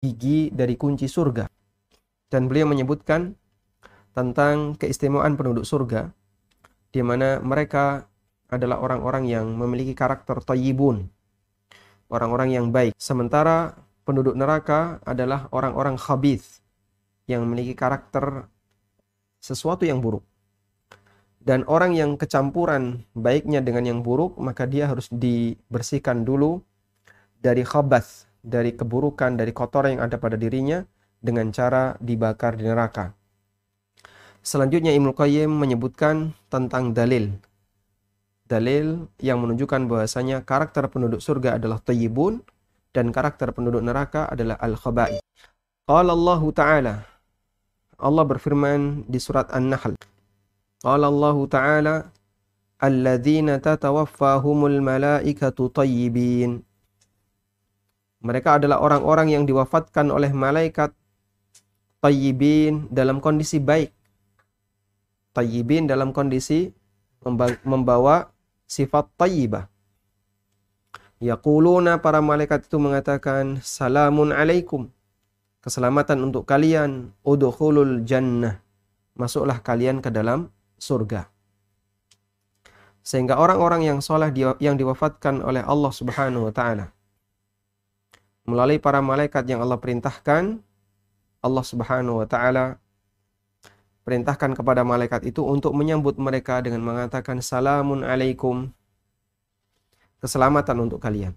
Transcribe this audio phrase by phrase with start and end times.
[0.00, 1.44] gigi dari kunci surga.
[2.32, 3.36] Dan beliau menyebutkan
[4.16, 6.08] tentang keistimewaan penduduk surga
[6.90, 8.08] di mana mereka
[8.50, 11.06] adalah orang-orang yang memiliki karakter tayyibun,
[12.10, 12.96] orang-orang yang baik.
[12.98, 16.64] Sementara penduduk neraka adalah orang-orang khabith
[17.30, 18.50] yang memiliki karakter
[19.38, 20.26] sesuatu yang buruk.
[21.40, 26.60] Dan orang yang kecampuran baiknya dengan yang buruk, maka dia harus dibersihkan dulu
[27.40, 30.84] dari khabath, dari keburukan, dari kotoran yang ada pada dirinya
[31.20, 33.12] dengan cara dibakar di neraka.
[34.40, 37.36] Selanjutnya Ibnu Qayyim menyebutkan tentang dalil.
[38.48, 42.42] Dalil yang menunjukkan bahwasanya karakter penduduk surga adalah tayyibun
[42.90, 45.20] dan karakter penduduk neraka adalah al-khaba'i.
[45.90, 46.94] Qala Allah Ta'ala
[47.98, 49.98] Allah berfirman di surat An-Nahl
[50.78, 51.94] Qala Allah Ta'ala
[52.78, 56.62] Alladzina tatawaffahumul malaikatu tayyibin
[58.20, 60.92] Mereka adalah orang-orang yang diwafatkan oleh malaikat
[62.04, 63.96] tayyibin dalam kondisi baik.
[65.32, 66.68] Tayyibin dalam kondisi
[67.64, 68.28] membawa
[68.68, 69.72] sifat tayyibah.
[71.20, 74.92] Yaquluna para malaikat itu mengatakan salamun alaikum.
[75.64, 77.16] Keselamatan untuk kalian.
[77.24, 78.60] Udkhulul jannah.
[79.16, 81.28] Masuklah kalian ke dalam surga.
[83.00, 84.28] Sehingga orang-orang yang soleh
[84.60, 86.92] yang diwafatkan oleh Allah Subhanahu wa taala
[88.50, 90.58] melalui para malaikat yang Allah perintahkan,
[91.40, 92.76] Allah Subhanahu wa taala
[94.02, 98.74] perintahkan kepada malaikat itu untuk menyambut mereka dengan mengatakan salamun alaikum.
[100.20, 101.32] Keselamatan untuk kalian.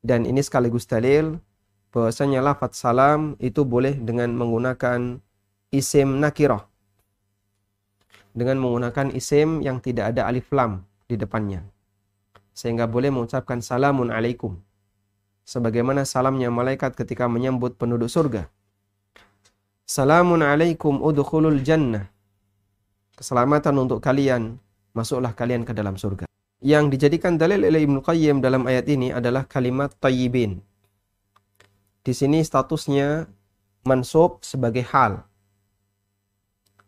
[0.00, 1.36] Dan ini sekaligus dalil
[1.92, 5.20] bahwasanya lafaz salam itu boleh dengan menggunakan
[5.68, 6.64] isim nakirah
[8.38, 11.66] dengan menggunakan isim yang tidak ada alif lam di depannya.
[12.54, 14.58] Sehingga boleh mengucapkan salamun alaikum.
[15.48, 18.52] Sebagaimana salamnya malaikat ketika menyambut penduduk surga.
[19.88, 22.12] Salamun alaikum udkhulul jannah.
[23.16, 24.60] Keselamatan untuk kalian,
[24.92, 26.28] masuklah kalian ke dalam surga.
[26.60, 30.60] Yang dijadikan dalil oleh Ibnu Qayyim dalam ayat ini adalah kalimat tayyibin.
[32.04, 33.24] Di sini statusnya
[33.88, 35.24] mansub sebagai hal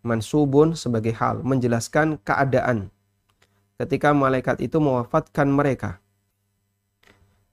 [0.01, 2.89] mansubun sebagai hal menjelaskan keadaan
[3.77, 6.01] ketika malaikat itu mewafatkan mereka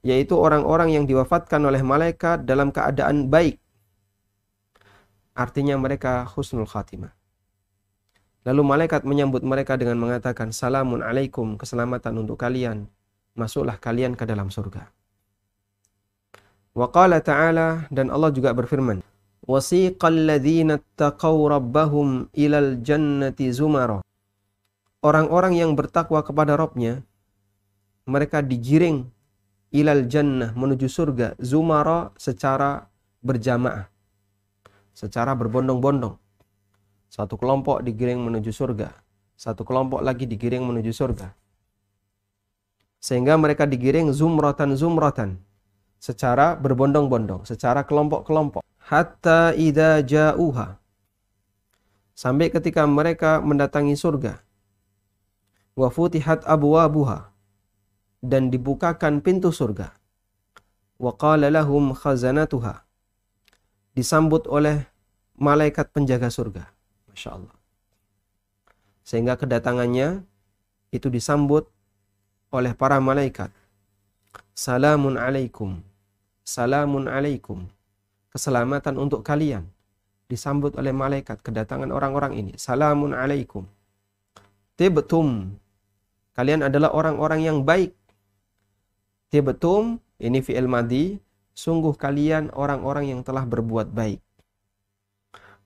[0.06, 3.58] yaitu orang-orang yang diwafatkan oleh malaikat dalam keadaan baik.
[5.34, 7.14] Artinya mereka husnul khatimah.
[8.46, 12.88] Lalu malaikat menyambut mereka dengan mengatakan salamun alaikum keselamatan untuk kalian.
[13.38, 14.90] Masuklah kalian ke dalam surga.
[16.74, 19.02] Wa ta'ala dan Allah juga berfirman
[19.48, 24.04] wasiqal ladzina taqaw rabbahum ilal jannati zumara.
[25.00, 27.02] Orang-orang yang bertakwa kepada Robnya
[28.04, 29.06] mereka digiring
[29.74, 32.86] ilal jannah menuju surga zumara secara
[33.20, 33.90] berjamaah.
[34.94, 36.18] Secara berbondong-bondong.
[37.08, 39.08] Satu kelompok digiring menuju surga
[39.38, 41.30] satu kelompok lagi digiring menuju surga.
[42.98, 45.38] Sehingga mereka digiring zumratan zumratan.
[46.02, 48.66] Secara berbondong-bondong secara kelompok-kelompok.
[48.82, 50.82] Hatta idza ja'uha.
[52.18, 54.42] Sampai ketika mereka mendatangi surga.
[55.78, 57.30] Wa futihat abwabuha
[58.24, 59.94] dan dibukakan pintu surga
[60.98, 62.82] wa qala lahum khazanatuha
[63.94, 64.86] disambut oleh
[65.38, 66.66] malaikat penjaga surga
[67.10, 67.56] Masya Allah
[69.06, 70.26] sehingga kedatangannya
[70.90, 71.70] itu disambut
[72.50, 73.54] oleh para malaikat
[74.52, 75.78] salamun alaikum
[76.42, 77.68] salamun alaikum
[78.38, 79.66] keselamatan untuk kalian.
[80.30, 82.52] Disambut oleh malaikat kedatangan orang-orang ini.
[82.54, 83.66] Salamun alaikum.
[84.78, 85.58] Tibtum.
[86.38, 87.97] Kalian adalah orang-orang yang baik.
[89.28, 91.20] Tibtum, ini fi'il madi.
[91.58, 94.22] Sungguh kalian orang-orang yang telah berbuat baik.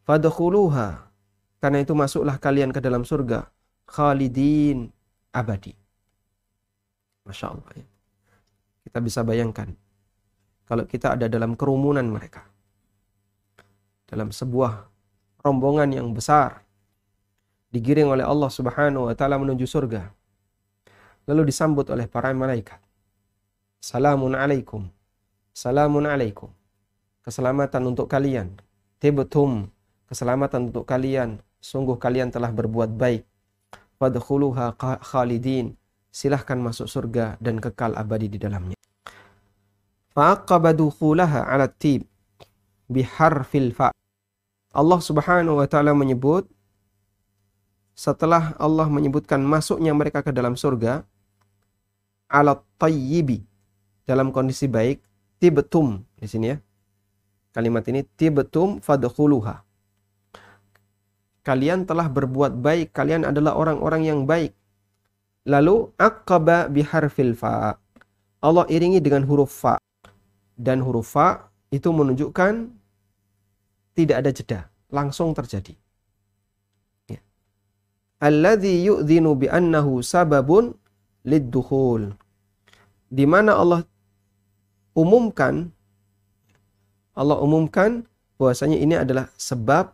[0.08, 1.12] Fadkhuluha.
[1.60, 3.46] Karena itu masuklah kalian ke dalam surga.
[3.86, 4.88] Khalidin
[5.36, 5.76] abadi.
[7.28, 7.70] Masya Allah.
[7.76, 7.86] Ya.
[8.88, 9.70] Kita bisa bayangkan.
[10.64, 12.52] Kalau kita ada dalam kerumunan mereka
[14.12, 14.92] dalam sebuah
[15.41, 16.60] rombongan yang besar
[17.72, 20.12] digiring oleh Allah Subhanahu wa taala menuju surga.
[21.24, 22.76] Lalu disambut oleh para malaikat.
[23.82, 24.86] Salamun alaikum.
[25.50, 26.54] Salamun alaikum.
[27.26, 28.54] Keselamatan untuk kalian.
[29.02, 29.74] Tibtum.
[30.06, 31.42] Keselamatan untuk kalian.
[31.58, 33.26] Sungguh kalian telah berbuat baik.
[33.98, 35.74] Fadkhuluha khalidin.
[36.14, 38.78] Silahkan masuk surga dan kekal abadi di dalamnya.
[40.14, 42.06] Fa'aqaba dukhulaha ala tib
[42.86, 43.90] biharfil fa'
[44.70, 46.44] Allah Subhanahu wa taala menyebut
[47.96, 51.00] setelah Allah menyebutkan masuknya mereka ke dalam surga
[52.28, 53.48] alat tayyibi
[54.04, 54.99] dalam kondisi baik
[55.39, 56.57] tibtum di sini ya
[57.53, 59.60] Kalimat ini tibtum fadkhuluha.
[61.45, 64.57] Kalian telah berbuat baik, kalian adalah orang-orang yang baik.
[65.45, 67.77] Lalu aqaba biharfil fa.
[68.41, 69.77] Allah iringi dengan huruf fa.
[70.57, 72.72] Dan huruf fa itu menunjukkan
[73.93, 75.77] tidak ada jeda, langsung terjadi.
[77.13, 77.21] Ya.
[78.22, 80.72] Alladhi yu'dhinu bi annahu sababun
[81.28, 82.16] lid-dukhul.
[83.13, 83.84] Di mana Allah
[84.92, 85.72] umumkan
[87.12, 88.09] Allah umumkan
[88.41, 89.92] bahwasanya ini adalah sebab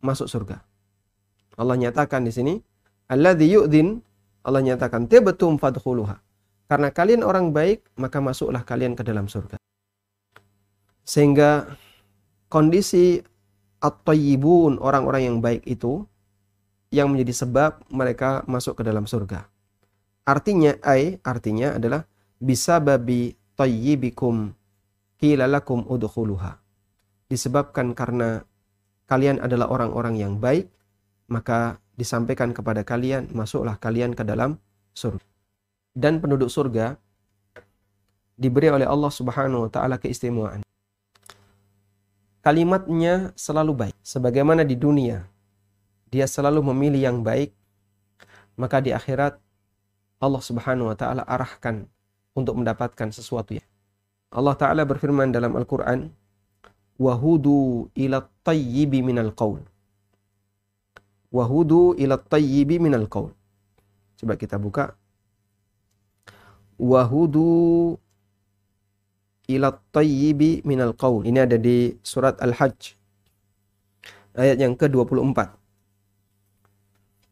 [0.00, 0.62] masuk surga.
[1.58, 2.54] Allah nyatakan di sini,
[3.10, 4.00] alladzi yu'dhin
[4.46, 6.22] Allah nyatakan tibtum fadkhuluha.
[6.70, 9.58] Karena kalian orang baik, maka masuklah kalian ke dalam surga.
[11.02, 11.74] Sehingga
[12.46, 13.18] kondisi
[13.82, 16.06] at-tayyibun, orang-orang yang baik itu
[16.94, 19.50] yang menjadi sebab mereka masuk ke dalam surga.
[20.22, 22.06] Artinya ai artinya adalah
[22.38, 24.56] bisa babi tayyibikum
[25.20, 26.56] qila lakum udkhuluha.
[27.28, 28.48] Disebabkan karena
[29.04, 30.72] kalian adalah orang-orang yang baik,
[31.28, 34.56] maka disampaikan kepada kalian, masuklah kalian ke dalam
[34.96, 35.20] surga.
[35.92, 36.96] Dan penduduk surga
[38.40, 40.64] diberi oleh Allah Subhanahu wa taala keistimewaan.
[42.40, 43.96] Kalimatnya selalu baik.
[44.00, 45.28] Sebagaimana di dunia
[46.08, 47.52] dia selalu memilih yang baik,
[48.56, 49.36] maka di akhirat
[50.24, 51.84] Allah Subhanahu wa taala arahkan
[52.34, 53.64] untuk mendapatkan sesuatu ya.
[54.30, 56.14] Allah Ta'ala berfirman dalam Al-Quran,
[57.00, 59.64] Wahudu ila tayyibi minal qawl.
[61.32, 63.32] Wahudu ila tayyibi minal qawl.
[64.20, 64.92] Coba kita buka.
[66.76, 67.96] Wahudu
[69.48, 71.24] ila tayyibi minal qawl.
[71.24, 73.00] Ini ada di surat Al-Hajj.
[74.36, 75.56] Ayat yang ke-24.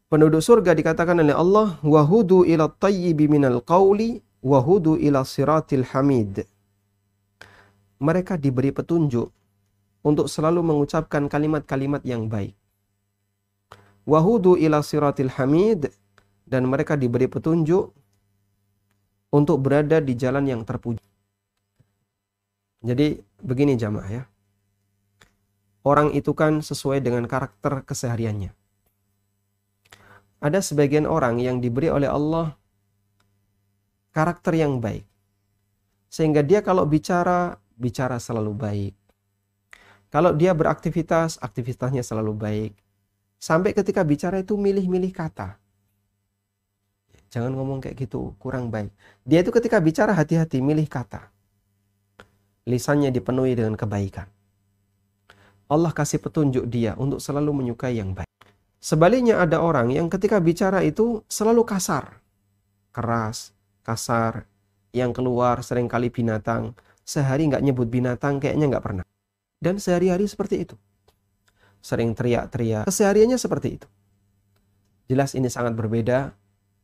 [0.09, 6.47] Penduduk surga dikatakan oleh Allah, Wahudu ila tayyibi minal qawli, wahudu ila siratil hamid
[7.99, 9.27] mereka diberi petunjuk
[9.99, 12.55] untuk selalu mengucapkan kalimat-kalimat yang baik.
[14.07, 15.91] Wahudu ila siratil hamid
[16.47, 17.91] dan mereka diberi petunjuk
[19.29, 21.03] untuk berada di jalan yang terpuji.
[22.79, 24.23] Jadi begini jamaah ya.
[25.83, 28.55] Orang itu kan sesuai dengan karakter kesehariannya.
[30.39, 32.58] Ada sebagian orang yang diberi oleh Allah
[34.13, 35.05] karakter yang baik.
[36.09, 38.95] Sehingga dia kalau bicara bicara selalu baik.
[40.09, 42.73] Kalau dia beraktivitas, aktivitasnya selalu baik.
[43.39, 45.55] Sampai ketika bicara itu milih-milih kata.
[47.29, 48.89] Jangan ngomong kayak gitu, kurang baik.
[49.21, 51.29] Dia itu ketika bicara hati-hati, milih kata.
[52.65, 54.25] Lisannya dipenuhi dengan kebaikan.
[55.69, 58.25] Allah kasih petunjuk dia untuk selalu menyukai yang baik.
[58.81, 62.17] Sebaliknya ada orang yang ketika bicara itu selalu kasar.
[62.89, 63.53] Keras,
[63.85, 64.45] kasar,
[64.95, 66.73] yang keluar sering kali binatang,
[67.05, 69.05] sehari nggak nyebut binatang kayaknya nggak pernah.
[69.59, 70.75] Dan sehari-hari seperti itu.
[71.83, 72.87] Sering teriak-teriak.
[72.87, 73.87] Kesehariannya seperti itu.
[75.09, 76.31] Jelas ini sangat berbeda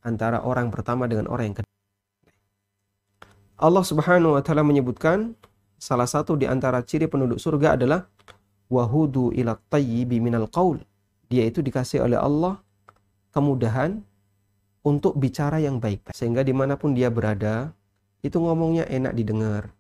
[0.02, 1.74] antara orang pertama dengan orang yang kedua.
[3.56, 5.38] Allah Subhanahu wa taala menyebutkan
[5.80, 8.10] salah satu di antara ciri penduduk surga adalah
[8.68, 10.82] wahudu ila tayyibi minal qaul.
[11.32, 12.60] Dia itu dikasih oleh Allah
[13.32, 14.04] kemudahan
[14.86, 16.14] untuk bicara yang baik.
[16.14, 17.74] Sehingga di mana pun dia berada,
[18.22, 19.74] itu ngomongnya enak didengar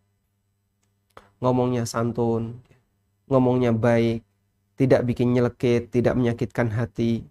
[1.44, 2.57] ngomongnya santun,
[3.28, 4.24] ngomongnya baik,
[4.79, 7.25] tidak bikin nyelekit, tidak menyakitkan hati.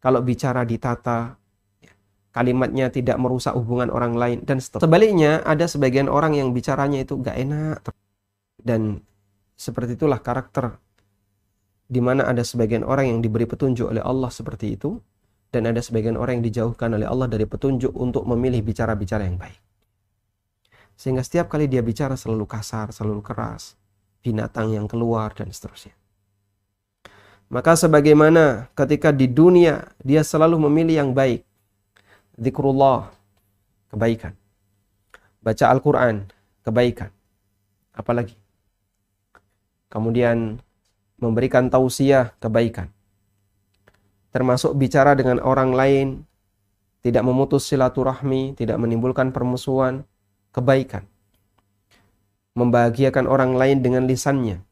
[0.00, 1.36] Kalau bicara ditata,
[2.32, 4.62] kalimatnya tidak merusak hubungan orang lain dan.
[4.62, 7.84] Sebaliknya ada sebagian orang yang bicaranya itu gak enak
[8.60, 9.04] dan
[9.60, 10.80] seperti itulah karakter
[11.90, 14.96] di mana ada sebagian orang yang diberi petunjuk oleh Allah seperti itu
[15.50, 19.58] dan ada sebagian orang yang dijauhkan oleh Allah dari petunjuk untuk memilih bicara-bicara yang baik.
[20.94, 23.74] Sehingga setiap kali dia bicara selalu kasar, selalu keras,
[24.22, 25.96] binatang yang keluar dan seterusnya.
[27.50, 31.42] Maka sebagaimana ketika di dunia dia selalu memilih yang baik.
[32.38, 33.10] Zikrullah,
[33.90, 34.38] kebaikan.
[35.42, 36.30] Baca Al-Quran,
[36.62, 37.10] kebaikan.
[37.90, 38.38] Apalagi?
[39.90, 40.62] Kemudian
[41.18, 42.92] memberikan tausiah, kebaikan.
[44.30, 46.06] Termasuk bicara dengan orang lain,
[47.02, 50.06] tidak memutus silaturahmi, tidak menimbulkan permusuhan,
[50.54, 51.08] kebaikan.
[52.54, 54.62] Membahagiakan orang lain dengan lisannya.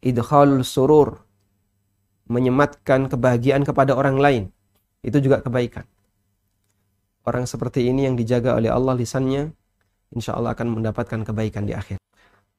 [0.00, 1.20] Idkhalul surur.
[2.26, 4.42] Menyematkan kebahagiaan kepada orang lain.
[5.04, 5.86] Itu juga kebaikan.
[7.26, 9.50] Orang seperti ini yang dijaga oleh Allah lisannya,
[10.14, 11.98] insya Allah akan mendapatkan kebaikan di akhir.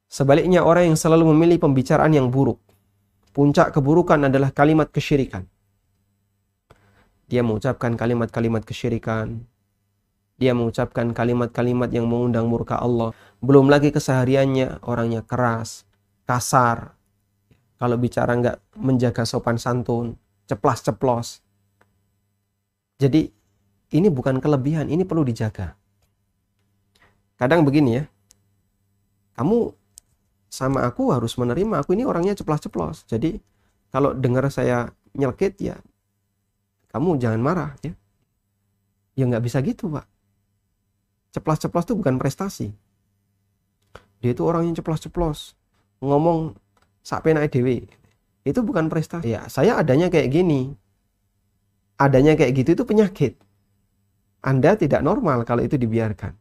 [0.08, 2.60] Sebaliknya orang yang selalu memilih pembicaraan yang buruk.
[3.32, 5.44] Puncak keburukan adalah kalimat kesyirikan.
[7.28, 9.44] Dia mengucapkan kalimat-kalimat kesyirikan,
[10.38, 13.10] dia mengucapkan kalimat-kalimat yang mengundang murka Allah.
[13.42, 15.82] Belum lagi kesehariannya orangnya keras,
[16.24, 16.94] kasar.
[17.78, 20.14] Kalau bicara nggak menjaga sopan santun,
[20.46, 21.42] ceplas-ceplos.
[23.02, 23.30] Jadi
[23.94, 25.74] ini bukan kelebihan, ini perlu dijaga.
[27.38, 28.04] Kadang begini ya,
[29.38, 29.77] kamu
[30.48, 33.04] sama aku harus menerima aku ini orangnya ceplas-ceplos.
[33.04, 33.36] Jadi
[33.92, 35.76] kalau dengar saya nyelkit ya
[36.92, 37.92] kamu jangan marah ya.
[39.14, 40.08] Ya nggak bisa gitu pak.
[41.36, 42.72] Ceplos-ceplos itu bukan prestasi.
[44.24, 45.54] Dia itu orang yang ceplos-ceplos
[46.00, 46.56] ngomong
[47.04, 47.86] sampai naik dewi
[48.48, 49.36] itu bukan prestasi.
[49.36, 50.72] Ya saya adanya kayak gini.
[52.00, 53.36] Adanya kayak gitu itu penyakit.
[54.40, 56.32] Anda tidak normal kalau itu dibiarkan.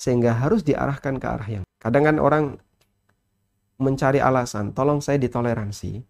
[0.00, 2.44] Sehingga harus diarahkan ke arah yang kadang kan orang
[3.82, 6.00] mencari alasan tolong saya ditoleransi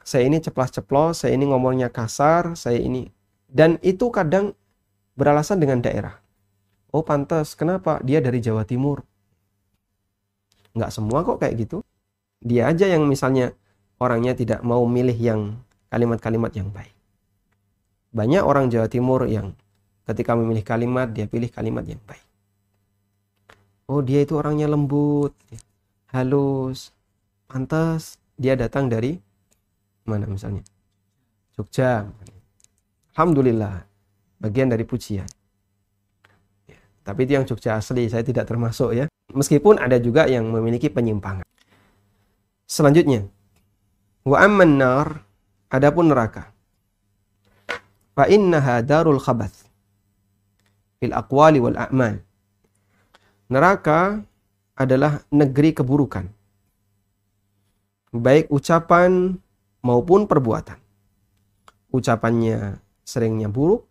[0.00, 3.12] saya ini ceplas-ceplos saya ini ngomongnya kasar saya ini
[3.52, 4.56] dan itu kadang
[5.14, 6.24] beralasan dengan daerah
[6.94, 7.98] Oh pantas, kenapa?
[8.06, 9.02] Dia dari Jawa Timur.
[10.78, 11.82] Nggak semua kok kayak gitu.
[12.38, 13.50] Dia aja yang misalnya
[13.98, 15.58] orangnya tidak mau milih yang
[15.90, 16.94] kalimat-kalimat yang baik.
[18.14, 19.58] Banyak orang Jawa Timur yang
[20.06, 22.22] ketika memilih kalimat, dia pilih kalimat yang baik.
[23.90, 25.34] Oh dia itu orangnya lembut,
[26.14, 26.94] halus,
[27.50, 28.22] pantas.
[28.38, 29.18] Dia datang dari
[30.06, 30.62] mana misalnya?
[31.54, 32.06] Jogja.
[33.14, 33.86] Alhamdulillah,
[34.42, 35.26] bagian dari pujian.
[37.04, 39.06] Tapi itu yang Jogja asli, saya tidak termasuk ya.
[39.30, 41.46] Meskipun ada juga yang memiliki penyimpangan.
[42.64, 43.28] Selanjutnya,
[44.26, 45.22] wa amman nar,
[45.70, 46.50] adapun neraka.
[48.14, 49.66] Fa innaha darul khabath
[50.98, 52.22] fil aqwali wal a'mal.
[53.52, 54.24] Neraka
[54.74, 56.26] adalah negeri keburukan.
[58.14, 59.38] Baik ucapan
[59.82, 60.78] maupun perbuatan.
[61.94, 63.86] Ucapannya seringnya buruk,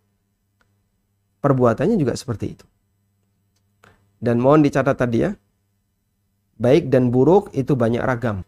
[1.40, 2.66] perbuatannya juga seperti itu.
[4.24, 5.32] Dan mohon dicatat tadi ya,
[6.60, 8.48] baik dan buruk itu banyak ragam.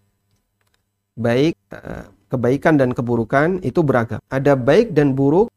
[1.15, 4.19] Baik, eh, kebaikan dan keburukan itu beragam.
[4.27, 5.47] Ada baik dan buruk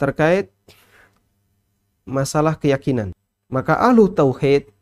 [0.00, 0.48] terkait
[2.08, 3.12] masalah keyakinan.
[3.52, 4.72] Maka ahlu tauhid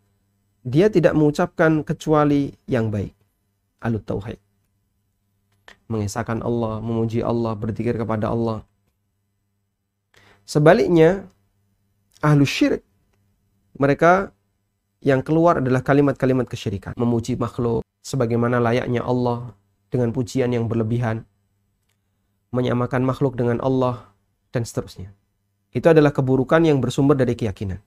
[0.66, 3.16] dia tidak mengucapkan kecuali yang baik.
[3.80, 4.38] Ahlu tauhid.
[5.88, 8.62] Mengesahkan Allah, memuji Allah, berzikir kepada Allah.
[10.44, 11.30] Sebaliknya,
[12.20, 12.84] ahlu syirik
[13.80, 14.34] mereka
[15.00, 16.92] yang keluar adalah kalimat-kalimat kesyirikan.
[17.00, 19.56] Memuji makhluk sebagaimana layaknya Allah
[19.88, 21.24] dengan pujian yang berlebihan.
[22.52, 24.12] Menyamakan makhluk dengan Allah
[24.52, 25.14] dan seterusnya.
[25.70, 27.78] Itu adalah keburukan yang bersumber dari keyakinan.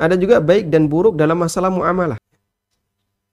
[0.00, 2.16] Ada juga baik dan buruk dalam masalah muamalah.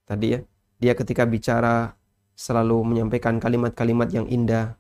[0.04, 0.44] Tadi ya,
[0.84, 1.96] dia ketika bicara
[2.36, 4.76] selalu menyampaikan kalimat-kalimat yang indah,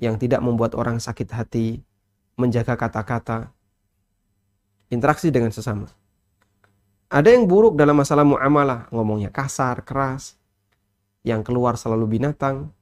[0.00, 1.84] yang tidak membuat orang sakit hati,
[2.40, 3.52] menjaga kata-kata,
[4.88, 5.92] interaksi dengan sesama.
[7.12, 10.40] Ada yang buruk dalam masalah muamalah, ngomongnya kasar, keras,
[11.28, 12.72] yang keluar selalu binatang.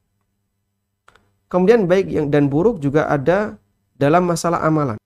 [1.50, 3.58] Kemudian baik dan buruk juga ada
[3.98, 5.01] dalam masalah amalan.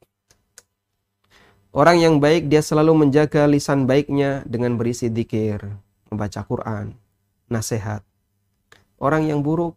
[1.76, 5.60] Orang yang baik dia selalu menjaga lisan baiknya dengan berisi dikir,
[6.08, 6.96] membaca Quran,
[7.52, 8.00] nasihat.
[8.96, 9.76] Orang yang buruk,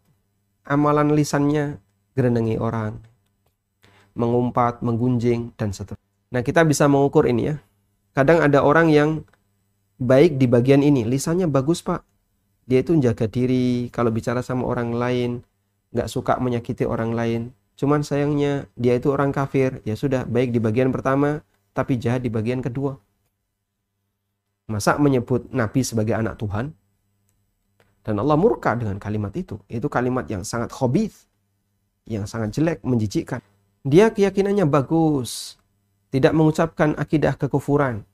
[0.64, 1.76] amalan lisannya
[2.16, 3.04] gerenengi orang,
[4.16, 6.08] mengumpat, menggunjing, dan seterusnya.
[6.32, 7.60] Nah, kita bisa mengukur ini ya.
[8.16, 9.28] Kadang ada orang yang
[10.00, 12.08] baik di bagian ini, lisannya bagus pak.
[12.64, 15.44] Dia itu menjaga diri, kalau bicara sama orang lain,
[15.92, 17.52] nggak suka menyakiti orang lain.
[17.76, 22.30] Cuman sayangnya dia itu orang kafir, ya sudah baik di bagian pertama, tapi jahat di
[22.32, 22.98] bagian kedua.
[24.70, 26.70] Masa menyebut Nabi sebagai anak Tuhan?
[28.06, 29.58] Dan Allah murka dengan kalimat itu.
[29.66, 31.26] Itu kalimat yang sangat khobith,
[32.06, 33.42] yang sangat jelek, menjijikkan.
[33.82, 35.58] Dia keyakinannya bagus,
[36.14, 38.06] tidak mengucapkan akidah kekufuran.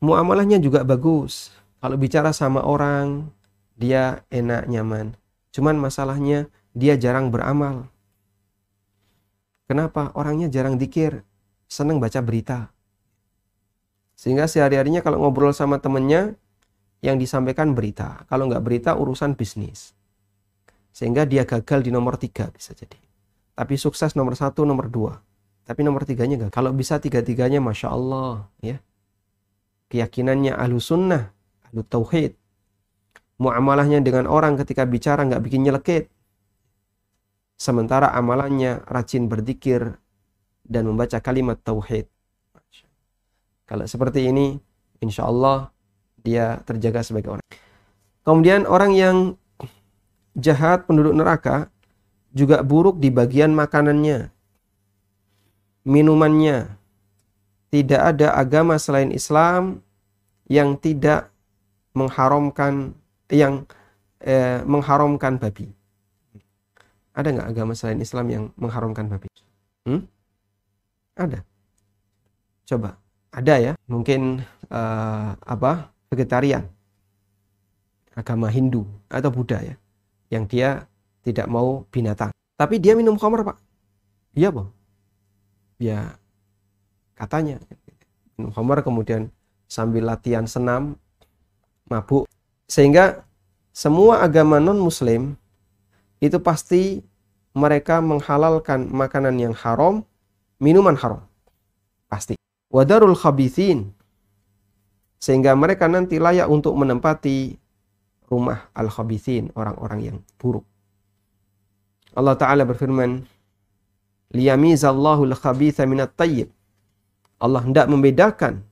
[0.00, 1.52] Muamalahnya juga bagus.
[1.80, 3.28] Kalau bicara sama orang,
[3.76, 5.12] dia enak, nyaman.
[5.52, 7.88] Cuman masalahnya dia jarang beramal.
[9.66, 10.14] Kenapa?
[10.14, 11.25] Orangnya jarang dikir,
[11.66, 12.70] senang baca berita.
[14.16, 16.34] Sehingga sehari-harinya kalau ngobrol sama temennya,
[17.04, 18.24] yang disampaikan berita.
[18.26, 19.92] Kalau nggak berita, urusan bisnis.
[20.96, 22.96] Sehingga dia gagal di nomor tiga bisa jadi.
[23.52, 25.20] Tapi sukses nomor satu, nomor dua.
[25.66, 26.52] Tapi nomor tiganya enggak.
[26.56, 28.48] Kalau bisa tiga-tiganya Masya Allah.
[28.62, 28.80] ya
[29.92, 31.30] Keyakinannya ahlu sunnah,
[31.68, 32.34] ahlu tauhid.
[33.36, 36.08] Muamalahnya dengan orang ketika bicara nggak bikin nyelekit.
[37.56, 40.00] Sementara amalannya rajin berzikir
[40.66, 42.10] dan membaca kalimat tauhid.
[43.66, 44.58] Kalau seperti ini,
[45.02, 45.70] insya Allah
[46.22, 47.46] dia terjaga sebagai orang.
[48.26, 49.16] Kemudian orang yang
[50.34, 51.70] jahat penduduk neraka
[52.34, 54.34] juga buruk di bagian makanannya
[55.86, 56.74] minumannya.
[57.70, 59.80] Tidak ada agama selain Islam
[60.50, 61.30] yang tidak
[61.94, 62.94] mengharamkan
[63.30, 63.66] yang
[64.22, 65.70] eh, mengharamkan babi.
[67.16, 69.30] Ada nggak agama selain Islam yang mengharamkan babi?
[69.86, 70.04] Hmm?
[71.16, 71.40] Ada.
[72.68, 73.00] Coba.
[73.32, 73.72] Ada ya.
[73.88, 75.90] Mungkin uh, apa?
[76.12, 76.68] Vegetarian.
[78.16, 79.76] Agama Hindu atau Buddha ya.
[80.28, 80.68] Yang dia
[81.24, 82.30] tidak mau binatang.
[82.56, 83.58] Tapi dia minum khamr, Pak.
[84.36, 84.68] Iya, Bang.
[85.76, 86.16] Ya
[87.16, 87.56] katanya
[88.36, 89.32] minum khamr kemudian
[89.66, 91.00] sambil latihan senam
[91.88, 92.28] mabuk
[92.68, 93.24] sehingga
[93.72, 95.36] semua agama non muslim
[96.20, 97.04] itu pasti
[97.56, 100.04] mereka menghalalkan makanan yang haram,
[100.62, 101.22] minuman haram.
[102.10, 102.34] Pasti.
[102.72, 103.92] Wadarul khabithin.
[105.16, 107.56] Sehingga mereka nanti layak untuk menempati
[108.28, 110.66] rumah al-khabithin, orang-orang yang buruk.
[112.12, 113.24] Allah Ta'ala berfirman,
[114.34, 116.52] Liyamizallahu al-khabitha minat tayyib.
[117.40, 118.66] Allah hendak membedakan,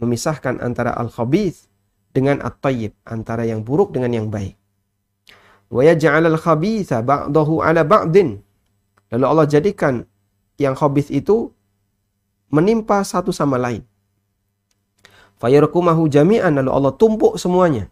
[0.00, 1.68] memisahkan antara al-khabith
[2.14, 4.60] dengan at-tayyib, antara yang buruk dengan yang baik
[5.70, 8.42] wa yaj'alal khabitha ba'dahu ala ba'din.
[9.14, 10.02] Lalu Allah jadikan
[10.60, 11.48] yang khabith itu
[12.52, 13.80] menimpa satu sama lain.
[15.40, 17.88] Fayarkumahu jami'an lalu Allah tumpuk semuanya.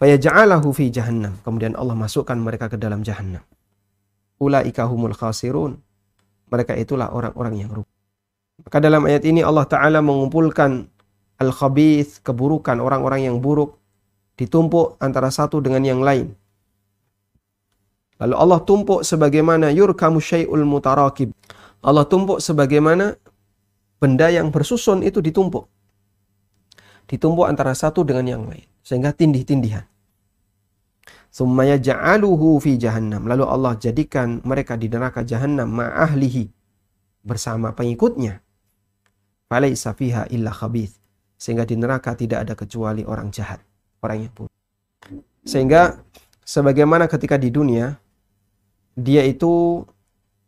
[0.00, 1.36] Fayaj'alahu fi jahannam.
[1.44, 3.44] Kemudian Allah masukkan mereka ke dalam jahannam.
[4.40, 5.76] Ulaika humul khasirun.
[6.48, 7.92] Mereka itulah orang-orang yang rugi.
[8.64, 10.88] Maka dalam ayat ini Allah Ta'ala mengumpulkan
[11.36, 13.76] al-khabith, keburukan, orang-orang yang buruk
[14.40, 16.32] ditumpuk antara satu dengan yang lain.
[18.20, 21.32] Lalu Allah tumpuk sebagaimana yurkamu syai'ul mutarakib.
[21.80, 23.16] Allah tumpuk sebagaimana
[23.96, 25.64] benda yang bersusun itu ditumpuk.
[27.08, 28.68] Ditumpuk antara satu dengan yang lain.
[28.84, 29.88] Sehingga tindih-tindihan.
[31.32, 33.24] Summaya ja'aluhu fi jahannam.
[33.24, 36.52] Lalu Allah jadikan mereka di neraka jahannam ma'ahlihi.
[37.24, 38.44] Bersama pengikutnya.
[39.48, 41.00] Falaysa fiha illa khabith.
[41.40, 43.64] Sehingga di neraka tidak ada kecuali orang jahat
[44.04, 44.52] orang yang buruk.
[45.44, 46.00] Sehingga
[46.44, 47.96] sebagaimana ketika di dunia
[49.00, 49.84] dia itu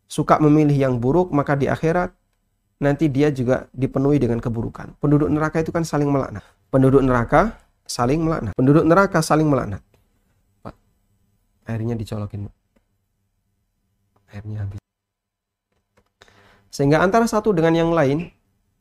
[0.04, 2.12] suka memilih yang buruk, maka di akhirat
[2.82, 5.00] nanti dia juga dipenuhi dengan keburukan.
[5.00, 6.44] Penduduk neraka itu kan saling melaknat.
[6.68, 7.56] Penduduk neraka
[7.88, 8.52] saling melaknat.
[8.52, 9.80] Penduduk neraka saling melaknat.
[10.60, 10.76] Pak,
[11.64, 12.52] airnya dicolokin.
[14.36, 14.80] Airnya habis.
[16.72, 18.32] Sehingga antara satu dengan yang lain,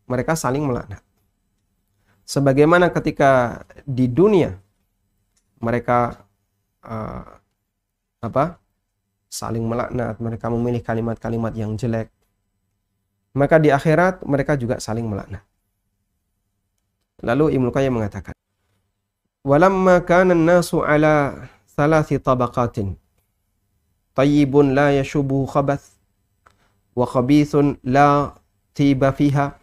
[0.08, 1.04] mereka saling melaknat.
[2.28, 4.56] Sebagaimana ketika di dunia
[5.60, 6.24] mereka
[6.88, 7.28] uh,
[8.24, 8.61] apa
[9.32, 12.12] saling melaknat, mereka memilih kalimat-kalimat yang jelek.
[13.32, 15.40] Maka di akhirat mereka juga saling melaknat.
[17.24, 18.36] Lalu Ibnu Qayyim mengatakan,
[19.48, 23.00] "Walamma kana an-nasu ala thalathi tabaqatin.
[24.12, 25.96] Tayyibun la yashubu khabath
[26.92, 28.36] wa khabithun la
[28.76, 29.56] tiba fiha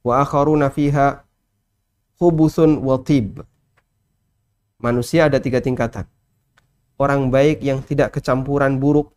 [0.00, 1.28] wa akharuna fiha
[2.16, 3.44] khubusun wa tib.
[4.80, 6.08] Manusia ada tiga tingkatan.
[6.98, 9.14] Orang baik yang tidak kecampuran buruk.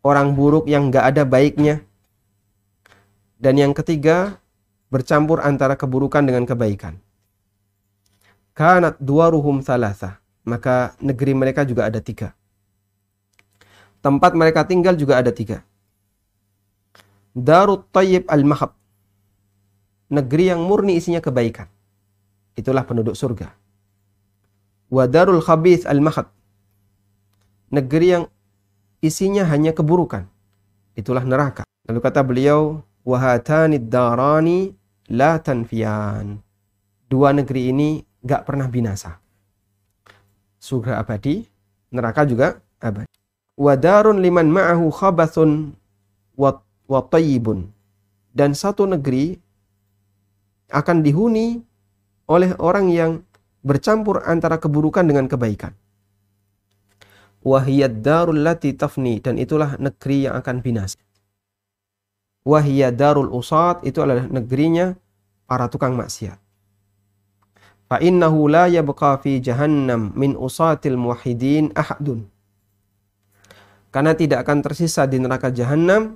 [0.00, 1.84] Orang buruk yang gak ada baiknya.
[3.36, 4.40] Dan yang ketiga,
[4.88, 6.96] bercampur antara keburukan dengan kebaikan.
[8.56, 10.18] Kanat dua ruhum thalatha.
[10.48, 12.32] Maka negeri mereka juga ada tiga.
[14.00, 15.60] Tempat mereka tinggal juga ada tiga.
[17.36, 18.80] Darut Tayyib al-Mahab
[20.10, 21.70] negeri yang murni isinya kebaikan.
[22.58, 23.54] Itulah penduduk surga.
[24.90, 26.26] Wadarul khabith al-mahad.
[27.70, 28.24] Negeri yang
[28.98, 30.26] isinya hanya keburukan.
[30.98, 31.62] Itulah neraka.
[31.86, 34.74] Lalu kata beliau, wahatanid darani
[35.06, 36.42] la tanfiyan.
[37.06, 39.22] Dua negeri ini gak pernah binasa.
[40.58, 41.46] Surga abadi,
[41.94, 43.08] neraka juga abadi.
[43.54, 45.70] Wadarun liman ma'ahu khabathun
[46.34, 47.70] wa tayyibun.
[48.34, 49.38] Dan satu negeri
[50.70, 51.62] akan dihuni
[52.30, 53.12] oleh orang yang
[53.60, 55.76] bercampur antara keburukan dengan kebaikan.
[57.40, 61.00] Wahiyad darul lati tafni dan itulah negeri yang akan binasa.
[62.44, 64.96] Wahiyad darul usat itu adalah negerinya
[65.48, 66.36] para tukang maksiat.
[67.90, 72.28] Fa innahu la yabqa fi jahannam min usatil muwahhidin ahadun.
[73.90, 76.14] Karena tidak akan tersisa di neraka jahanam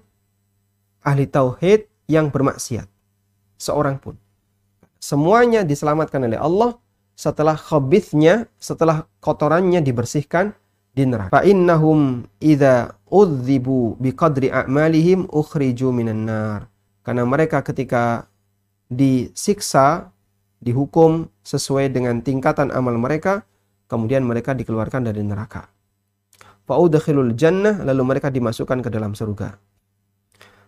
[1.02, 2.86] ahli tauhid yang bermaksiat.
[3.58, 4.14] Seorang pun
[5.00, 6.78] semuanya diselamatkan oleh Allah
[7.14, 10.54] setelah khabithnya, setelah kotorannya dibersihkan
[10.94, 11.34] di neraka.
[11.34, 16.60] Fa innahum idza udzibu biqadri a'malihim ukhriju minan nar.
[17.06, 18.26] Karena mereka ketika
[18.90, 20.10] disiksa,
[20.62, 23.44] dihukum sesuai dengan tingkatan amal mereka,
[23.90, 25.68] kemudian mereka dikeluarkan dari neraka.
[26.64, 29.60] Fa udkhilul jannah lalu mereka dimasukkan ke dalam surga.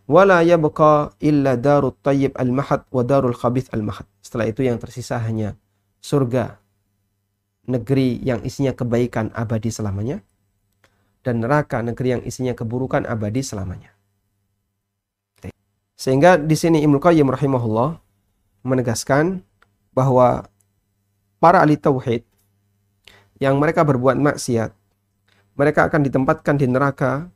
[0.06, 4.06] Wala yabqa illa darut tayyib al-mahad wa darul khabith al-mahad.
[4.22, 5.59] Setelah itu yang tersisa hanya
[6.07, 6.62] surga,
[7.66, 10.23] negeri yang isinya kebaikan abadi selamanya,
[11.27, 13.90] dan neraka negeri yang isinya keburukan abadi selamanya.
[15.99, 17.99] Sehingga di sini Ibnu Qayyim rahimahullah
[18.62, 19.42] menegaskan
[19.90, 20.47] bahwa
[21.42, 22.23] para ahli tauhid
[23.42, 24.71] yang mereka berbuat maksiat,
[25.59, 27.27] mereka akan ditempatkan di neraka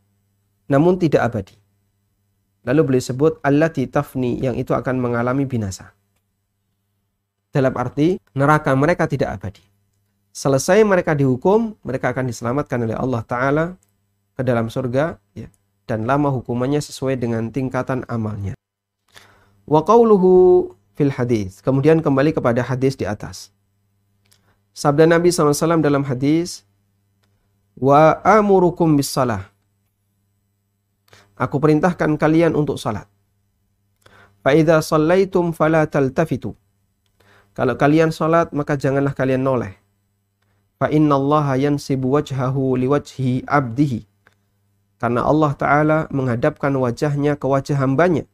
[0.70, 1.58] namun tidak abadi.
[2.62, 5.96] Lalu beliau sebut allati tafni yang itu akan mengalami binasa.
[7.50, 9.62] Dalam arti neraka mereka tidak abadi.
[10.30, 13.64] Selesai mereka dihukum, mereka akan diselamatkan oleh Allah Ta'ala
[14.38, 15.50] ke dalam surga ya,
[15.90, 18.54] dan lama hukumannya sesuai dengan tingkatan amalnya.
[19.66, 21.58] Wa qawluhu fil hadis.
[21.58, 23.50] Kemudian kembali kepada hadis di atas.
[24.70, 26.62] Sabda Nabi SAW dalam hadis,
[27.80, 29.48] Wa amurukum bis salah.
[31.40, 33.08] Aku perintahkan kalian untuk salat.
[34.44, 36.52] Fa'idha sallaitum fala taltafitu.
[37.54, 39.74] Kalau kalian salat, maka janganlah kalian noleh.
[40.80, 44.06] Fa inna Allah yansibu wajhahu liwajhi abdihi.
[45.00, 48.24] Karena Allah Ta'ala menghadapkan wajahnya ke wajah hambanya.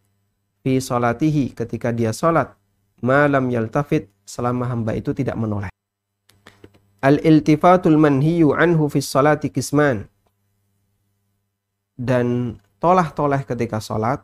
[0.62, 2.54] Fi salatihi ketika dia salat.
[3.02, 5.70] Malam yaltafit selama hamba itu tidak menoleh.
[7.06, 10.10] Al-iltifatul manhiyu anhu fi salati kisman.
[11.96, 14.20] Dan tolah-toleh ketika sholat,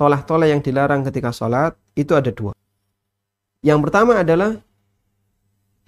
[0.00, 2.56] tolah-toleh yang dilarang ketika sholat, itu ada dua.
[3.64, 4.58] Yang pertama adalah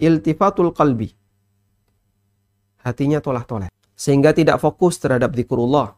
[0.01, 1.11] iltifatul qalbi.
[2.81, 3.69] Hatinya tolah-toleh.
[3.93, 5.93] Sehingga tidak fokus terhadap zikrullah.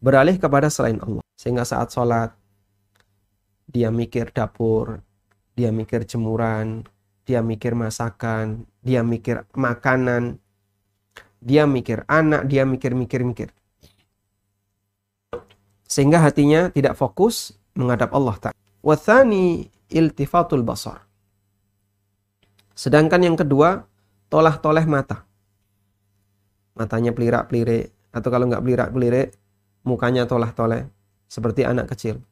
[0.00, 1.22] Beralih kepada selain Allah.
[1.36, 2.32] Sehingga saat sholat,
[3.68, 5.04] dia mikir dapur,
[5.52, 6.88] dia mikir jemuran,
[7.28, 10.40] dia mikir masakan, dia mikir makanan,
[11.38, 13.52] dia mikir anak, dia mikir-mikir-mikir
[15.88, 18.58] sehingga hatinya tidak fokus menghadap Allah Ta'ala.
[18.84, 21.04] Wathani iltifatul basar.
[22.78, 23.82] Sedangkan yang kedua,
[24.30, 25.26] tolah-toleh mata.
[26.78, 29.34] Matanya pelirak-pelirik, atau kalau nggak pelirak-pelirik,
[29.82, 30.86] mukanya tolah-toleh,
[31.26, 32.22] seperti anak kecil.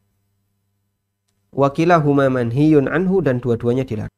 [1.51, 4.12] Wakilah humaman hiyun anhu dan dua-duanya dilarang.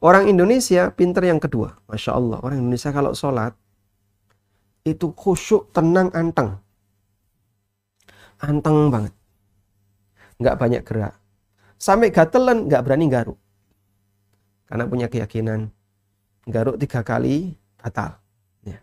[0.00, 1.76] Orang Indonesia pinter yang kedua.
[1.90, 3.52] Masya Allah, orang Indonesia kalau sholat,
[4.86, 6.62] itu khusyuk, tenang, anteng
[8.40, 9.14] anteng banget.
[10.36, 11.14] Nggak banyak gerak.
[11.76, 13.38] Sampai gatelan nggak berani garuk.
[14.66, 15.70] Karena punya keyakinan
[16.48, 18.18] garuk tiga kali batal.
[18.64, 18.80] Ya.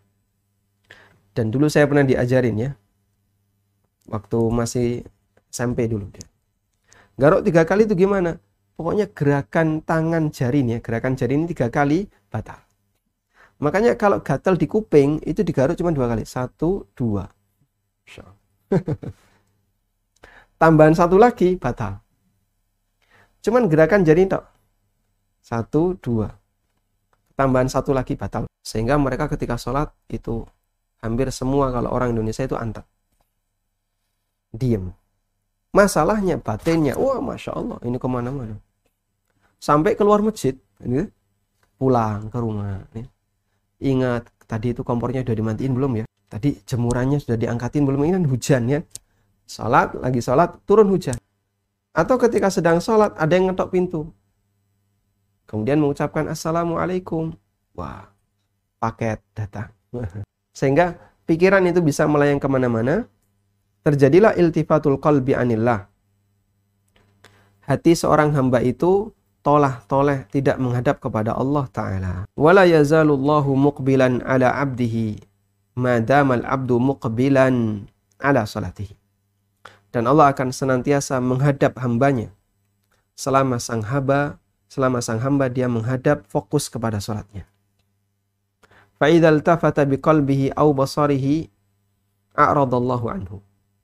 [1.33, 2.71] Dan dulu saya pernah diajarin ya.
[4.07, 5.03] Waktu masih
[5.49, 6.27] SMP dulu dia.
[7.15, 8.37] Garuk tiga kali itu gimana?
[8.73, 12.57] Pokoknya gerakan tangan jari nih ya, gerakan jari ini tiga kali batal.
[13.63, 16.27] Makanya kalau gatal di kuping itu digaruk cuma dua kali.
[16.27, 17.31] Satu, dua.
[20.61, 22.02] tambahan satu lagi batal.
[23.43, 24.43] Cuman gerakan jadi tok.
[25.43, 26.31] Satu, dua.
[27.35, 28.47] Tambahan satu lagi batal.
[28.63, 30.47] Sehingga mereka ketika sholat itu
[31.03, 32.87] hampir semua kalau orang Indonesia itu antar.
[34.55, 34.95] Diem.
[35.73, 38.55] Masalahnya batinnya, wah masya Allah ini ke mana-mana.
[39.57, 41.09] Sampai keluar masjid, ini
[41.75, 42.85] pulang ke rumah.
[42.93, 43.03] Ini.
[43.83, 46.05] Ingat tadi itu kompornya sudah dimatiin belum ya?
[46.29, 47.99] Tadi jemurannya sudah diangkatin belum?
[48.05, 48.79] Ini kan hujan ya.
[49.43, 51.17] Salat, lagi salat, turun hujan.
[51.93, 54.09] Atau ketika sedang salat, ada yang ngetok pintu.
[55.45, 57.37] Kemudian mengucapkan Assalamualaikum.
[57.77, 58.09] Wah,
[58.81, 59.69] paket datang.
[60.57, 60.97] Sehingga
[61.29, 63.05] pikiran itu bisa melayang ke mana-mana.
[63.85, 65.85] Terjadilah iltifatul qalbi anillah.
[67.63, 69.13] Hati seorang hamba itu
[69.45, 72.13] tolah toleh tidak menghadap kepada Allah Ta'ala.
[72.33, 75.21] Wala yazalullahu muqbilan ala abdihi
[75.77, 77.85] madamal abdu muqbilan
[78.21, 79.02] ala salatihi
[79.93, 82.33] dan Allah akan senantiasa menghadap hambanya
[83.13, 87.45] selama sang hamba selama sang hamba dia menghadap fokus kepada sholatnya.
[88.97, 91.45] Fa'idhal tafata biqalbihi au basarihi
[92.33, 93.37] a'radallahu anhu.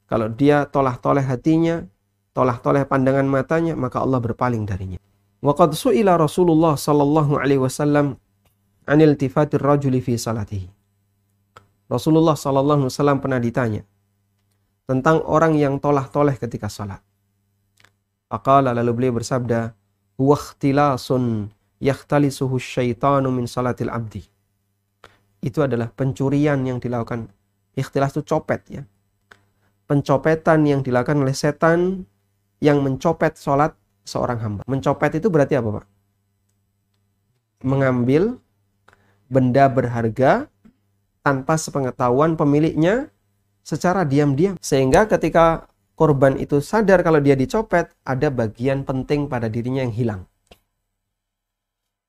[0.10, 1.86] Kalau dia tolah-toleh hatinya,
[2.34, 4.98] tolah-toleh pandangan matanya, maka Allah berpaling darinya.
[5.46, 8.18] Waqad su'ila Rasulullah sallallahu alaihi wasallam
[8.90, 10.74] anil tifatir rajuli fi salatihi.
[11.86, 13.86] Rasulullah sallallahu alaihi wasallam pernah ditanya
[14.90, 16.98] tentang orang yang tolah-toleh ketika sholat.
[18.34, 19.78] Aqala lalu beliau bersabda,
[20.18, 24.26] "Wahtilasun yakhtalisuhu syaitanu min salatil abdi."
[25.46, 27.30] Itu adalah pencurian yang dilakukan.
[27.78, 28.82] Ikhtilas itu copet ya.
[29.86, 32.10] Pencopetan yang dilakukan oleh setan
[32.58, 33.78] yang mencopet sholat
[34.10, 34.62] seorang hamba.
[34.66, 35.86] Mencopet itu berarti apa Pak?
[37.62, 38.42] Mengambil
[39.30, 40.50] benda berharga
[41.22, 43.14] tanpa sepengetahuan pemiliknya
[43.70, 44.58] secara diam-diam.
[44.58, 50.22] Sehingga ketika korban itu sadar kalau dia dicopet, ada bagian penting pada dirinya yang hilang.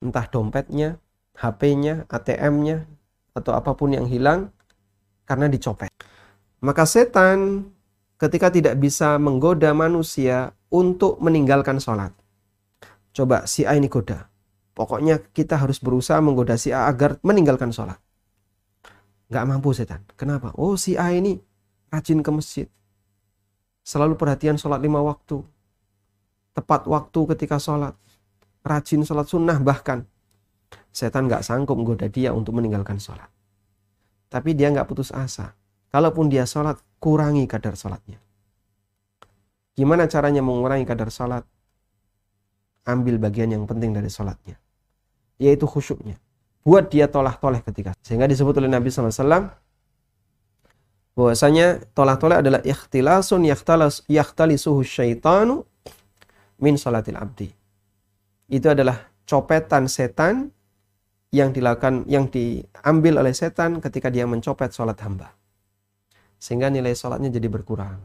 [0.01, 0.97] Entah dompetnya,
[1.37, 2.89] HP-nya, ATM-nya,
[3.37, 4.49] atau apa pun yang hilang
[5.29, 5.93] karena dicopet.
[6.65, 7.69] Maka setan
[8.17, 12.09] ketika tidak bisa menggoda manusia untuk meninggalkan sholat.
[13.13, 14.29] Coba si A ini goda.
[14.71, 17.99] Pokoknya kita harus berusaha menggoda si A agar meninggalkan sholat.
[19.31, 20.03] Gak mampu setan.
[20.19, 20.51] Kenapa?
[20.59, 21.39] Oh si A ini
[21.91, 22.67] rajin ke masjid.
[23.83, 25.43] Selalu perhatian sholat lima waktu.
[26.55, 27.93] Tepat waktu ketika sholat.
[28.63, 30.07] Rajin sholat sunnah bahkan.
[30.95, 33.27] Setan gak sanggup menggoda dia untuk meninggalkan sholat.
[34.31, 35.51] Tapi dia gak putus asa.
[35.91, 38.15] Kalaupun dia sholat, kurangi kadar sholatnya.
[39.75, 41.43] Gimana caranya mengurangi kadar sholat?
[42.87, 44.55] Ambil bagian yang penting dari sholatnya.
[45.35, 46.15] Yaitu khusyuknya.
[46.63, 47.91] Buat dia tolah-toleh ketika.
[47.99, 49.51] Sehingga disebut oleh Nabi SAW
[51.15, 55.67] bahwasanya tolah-toleh adalah ikhtilasun yakhtalas yakhtalisuhu syaitanu
[56.61, 57.49] min salatil abdi.
[58.51, 60.51] Itu adalah copetan setan
[61.31, 65.31] yang dilakukan yang diambil oleh setan ketika dia mencopet sholat hamba
[66.41, 68.01] sehingga nilai sholatnya jadi berkurang.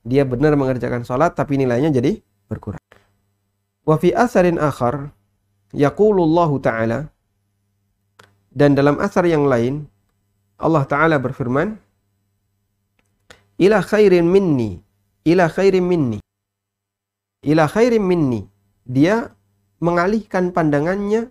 [0.00, 2.80] Dia benar mengerjakan sholat tapi nilainya jadi berkurang.
[3.84, 5.12] Wa fi asarin akhar
[5.76, 7.12] yaqulullahu ta'ala
[8.48, 9.84] dan dalam asar yang lain
[10.56, 11.76] Allah Ta'ala berfirman
[13.60, 14.82] ila khairin minni
[15.24, 16.18] ila khairin minni
[17.44, 18.46] ila khairin minni
[18.84, 19.32] dia
[19.78, 21.28] mengalihkan pandangannya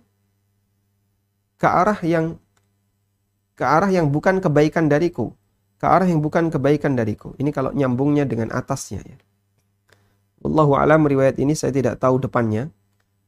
[1.58, 2.36] ke arah yang
[3.54, 5.34] ke arah yang bukan kebaikan dariku
[5.84, 7.36] ke arah yang bukan kebaikan dariku.
[7.36, 9.20] Ini kalau nyambungnya dengan atasnya ya.
[10.40, 12.72] Wallahu alam riwayat ini saya tidak tahu depannya.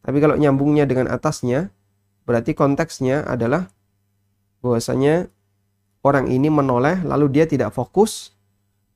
[0.01, 1.69] Tapi kalau nyambungnya dengan atasnya,
[2.25, 3.69] berarti konteksnya adalah
[4.65, 5.29] bahwasanya
[6.01, 8.33] orang ini menoleh lalu dia tidak fokus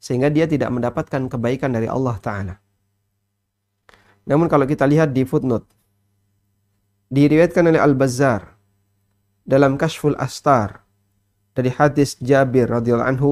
[0.00, 2.54] sehingga dia tidak mendapatkan kebaikan dari Allah taala.
[4.24, 5.68] Namun kalau kita lihat di footnote
[7.12, 8.56] diriwayatkan oleh Al-Bazzar
[9.44, 10.82] dalam Kashful Astar
[11.52, 13.28] dari hadis Jabir radhiyallahu anhu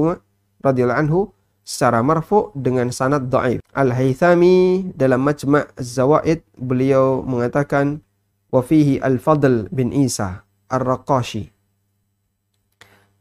[0.61, 1.19] radhiyallahu anhu
[1.65, 3.61] secara marfu dengan sanad dhaif.
[3.73, 8.01] Al-Haythami dalam Majma' Az-Zawaid beliau mengatakan
[8.49, 11.49] wa fihi Al-Fadl bin Isa Ar-Raqashi.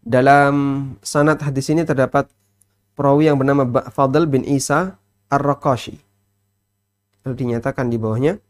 [0.08, 0.54] Dalam
[1.04, 2.32] sanad hadis ini terdapat
[2.98, 3.62] perawi yang bernama
[3.94, 4.98] Fadl bin Isa
[5.30, 6.02] Ar-Raqashi.
[7.22, 8.42] Lalu dinyatakan di bawahnya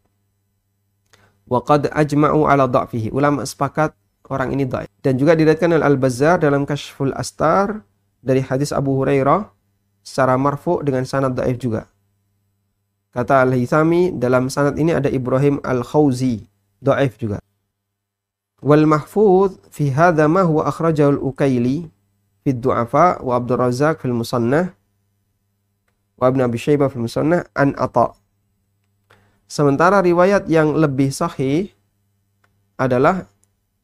[1.45, 3.13] wa qad ajma'u ala dha'fihi.
[3.13, 3.93] Ulama sepakat
[4.33, 4.89] orang ini dhaif.
[5.05, 7.85] Dan juga diriwayatkan oleh Al-Bazzar dalam Kashful Astar
[8.25, 9.53] dari hadis Abu Hurairah
[10.01, 11.85] secara marfu dengan sanad dhaif juga.
[13.13, 16.49] Kata Al-Hithami dalam sanad ini ada Ibrahim Al-Khawzi,
[16.81, 17.41] dhaif juga.
[18.65, 21.89] Wal mahfuz fi hadha ma huwa akhrajahu al-Ukaili
[22.49, 24.73] fi du'afa wa Abdul Razak fil Musannah
[26.17, 28.17] wa Ibn Abi Syaibah fil Musannah an Ata.
[29.45, 31.69] Sementara riwayat yang lebih sahih
[32.81, 33.29] adalah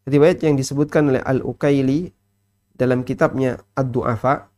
[0.08, 2.08] riwayat yang disebutkan oleh Al-Ukaili
[2.72, 4.48] dalam kitabnya Ad-Du'afa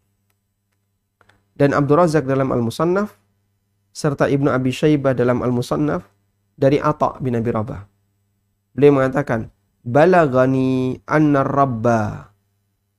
[1.59, 3.11] dan Abdul Razak dalam Al-Musannaf
[3.91, 6.07] serta Ibnu Abi Syaibah dalam Al-Musannaf
[6.55, 7.83] dari Atha bin Abi Rabah.
[8.71, 9.51] Beliau mengatakan,
[9.83, 12.36] "Balagani anna Rabba"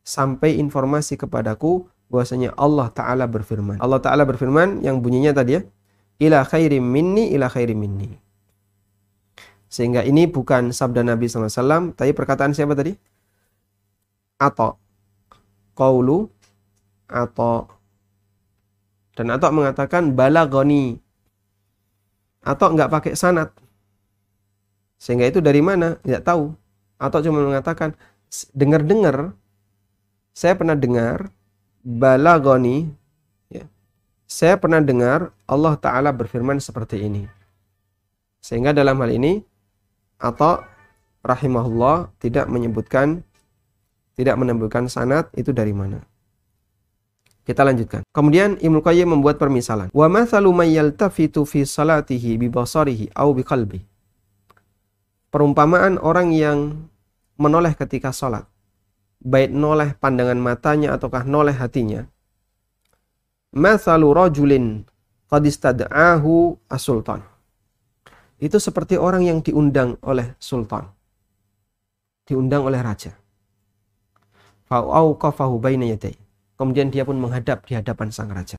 [0.07, 3.83] sampai informasi kepadaku bahwasanya Allah taala berfirman.
[3.83, 5.61] Allah taala berfirman yang bunyinya tadi ya,
[6.23, 8.15] "Ila khairim minni ila khairim minni."
[9.67, 12.95] Sehingga ini bukan sabda Nabi SAW, tapi perkataan siapa tadi?
[14.39, 14.79] Atau.
[15.75, 16.31] Qawlu.
[17.11, 17.67] Atau.
[19.11, 20.95] Dan atau mengatakan balagoni.
[22.47, 23.51] Atau nggak pakai sanat.
[24.95, 25.99] Sehingga itu dari mana?
[25.99, 26.55] Tidak tahu.
[26.95, 27.91] Atau cuma mengatakan,
[28.55, 29.35] dengar-dengar,
[30.37, 31.33] saya pernah dengar,
[31.81, 32.85] balagoni,
[33.49, 33.65] ya,
[34.29, 37.25] saya pernah dengar Allah Ta'ala berfirman seperti ini.
[38.37, 39.41] Sehingga dalam hal ini,
[40.21, 40.61] atau
[41.25, 43.25] rahimahullah tidak menyebutkan
[44.13, 46.05] tidak menyebutkan sanad itu dari mana.
[47.41, 48.05] Kita lanjutkan.
[48.13, 49.89] Kemudian Ibnu Qayyim membuat permisalan.
[49.89, 53.79] Wa mathalu may yaltafitu fi salatihi bi basarihi aw bi qalbi.
[55.33, 56.89] Perumpamaan orang yang
[57.37, 58.45] menoleh ketika salat.
[59.23, 62.05] Baik noleh pandangan matanya ataukah noleh hatinya.
[63.51, 64.85] Mathalu rajulin
[65.27, 67.25] qad istad'ahu as-sultan
[68.37, 70.93] itu seperti orang yang diundang oleh sultan.
[72.29, 73.17] Diundang oleh raja.
[76.57, 78.57] Kemudian dia pun menghadap di hadapan sang raja.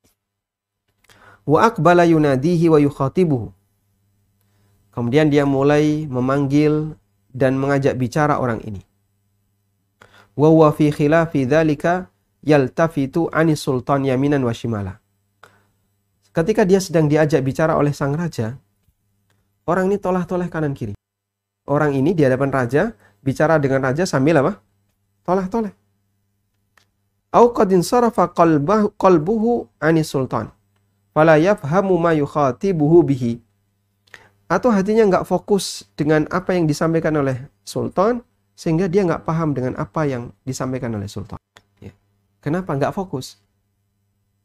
[1.47, 3.55] Wa akbala yunadihi wa yukhatibuhu.
[4.91, 6.99] Kemudian dia mulai memanggil
[7.31, 8.83] dan mengajak bicara orang ini.
[10.39, 12.07] Wa huwa fi khilafi dzalika
[12.47, 15.03] yaltafitu anis sultan yaminan wa shimala.
[16.31, 18.55] ketika dia sedang diajak bicara oleh sang raja,
[19.67, 20.95] orang ini tolah-toleh kanan kiri.
[21.67, 22.95] Orang ini di hadapan raja
[23.27, 24.63] bicara dengan raja sambil apa?
[25.27, 25.75] Tolah-toleh.
[27.35, 28.31] Au qad insarafa
[28.95, 30.55] qalbuhu ani sultan.
[31.11, 33.43] Fala yafhamu ma yukhatibuhu bihi.
[34.47, 38.23] Atau hatinya nggak fokus dengan apa yang disampaikan oleh sultan
[38.59, 41.39] sehingga dia nggak paham dengan apa yang disampaikan oleh sultan.
[41.79, 41.95] Ya.
[42.43, 43.39] Kenapa nggak fokus?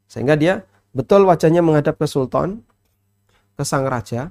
[0.06, 0.62] Sehingga dia
[0.94, 2.62] betul wajahnya menghadap ke sultan,
[3.58, 4.30] ke sang raja,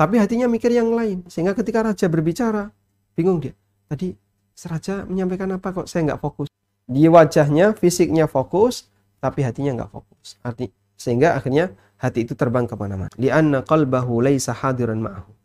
[0.00, 1.28] tapi hatinya mikir yang lain.
[1.28, 2.72] Sehingga ketika raja berbicara,
[3.12, 3.52] bingung dia.
[3.92, 4.16] Tadi
[4.56, 6.48] seraja menyampaikan apa kok saya nggak fokus?
[6.88, 8.88] Di wajahnya, fisiknya fokus,
[9.20, 10.40] tapi hatinya nggak fokus.
[10.40, 13.12] Arti, sehingga akhirnya hati itu terbang ke mana-mana.
[13.20, 15.41] Lianna qalbahu laysa hadiran ma'ahu.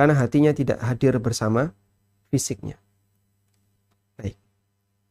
[0.00, 1.76] Karena hatinya tidak hadir bersama
[2.32, 2.80] fisiknya.
[4.16, 4.40] Baik.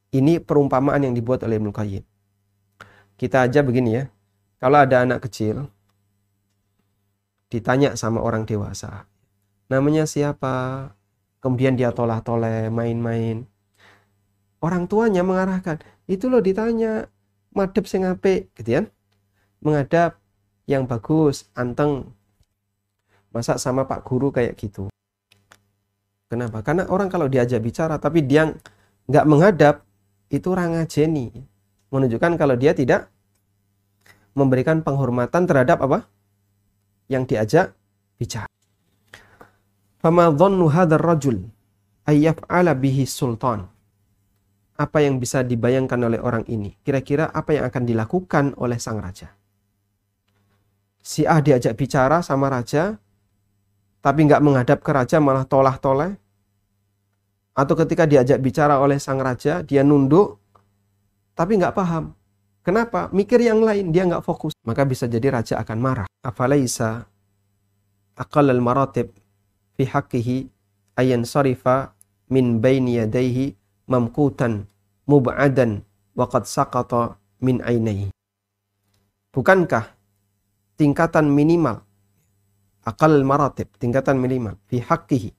[0.09, 2.01] Ini perumpamaan yang dibuat oleh Ibnu Qayyim.
[3.13, 4.09] Kita aja begini ya.
[4.57, 5.69] Kalau ada anak kecil
[7.53, 9.05] ditanya sama orang dewasa,
[9.69, 10.89] namanya siapa?
[11.37, 13.45] Kemudian dia tolah-toleh, main-main.
[14.57, 17.05] Orang tuanya mengarahkan, itu loh ditanya,
[17.53, 18.85] madep sing apik, gitu kan?
[19.63, 20.19] menghadap
[20.67, 22.15] yang bagus, anteng.
[23.29, 24.89] Masa sama Pak Guru kayak gitu.
[26.29, 26.61] Kenapa?
[26.61, 28.49] Karena orang kalau diajak bicara tapi dia
[29.09, 29.85] nggak menghadap,
[30.29, 31.33] itu orang ngajeni.
[31.89, 33.09] Menunjukkan kalau dia tidak
[34.37, 36.05] memberikan penghormatan terhadap apa?
[37.09, 37.67] Yang diajak
[38.21, 38.49] bicara.
[39.97, 41.49] Fama dhannu rajul
[42.05, 43.65] ayyaf'ala bihi sultan.
[44.79, 46.77] Apa yang bisa dibayangkan oleh orang ini?
[46.85, 49.33] Kira-kira apa yang akan dilakukan oleh sang raja?
[51.09, 52.99] si A diajak bicara sama raja,
[53.99, 56.15] tapi nggak menghadap ke raja malah tolah-toleh.
[57.55, 60.39] Atau ketika diajak bicara oleh sang raja, dia nunduk,
[61.35, 62.15] tapi nggak paham.
[62.63, 63.11] Kenapa?
[63.11, 64.55] Mikir yang lain, dia nggak fokus.
[64.63, 66.07] Maka bisa jadi raja akan marah.
[66.23, 67.07] Afalaisa
[68.19, 69.15] aqal al-maratib
[69.79, 70.51] fi haqqihi
[70.99, 71.95] ayan sarifa
[72.27, 73.55] min baini yadayhi
[73.87, 74.67] mamkutan
[75.07, 78.11] mub'adan waqad saqata min ainaihi.
[79.31, 79.95] Bukankah
[80.75, 81.87] tingkatan minimal
[82.89, 85.29] akal maratib tingkatan minimal fi haqqihi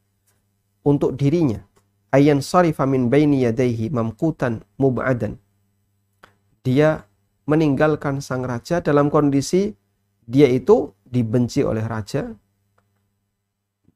[0.87, 1.67] untuk dirinya.
[2.11, 5.39] Ayan sarifa min baini yadaihi mamkutan mub'adan.
[6.67, 7.07] Dia
[7.47, 9.75] meninggalkan sang raja dalam kondisi
[10.27, 12.31] dia itu dibenci oleh raja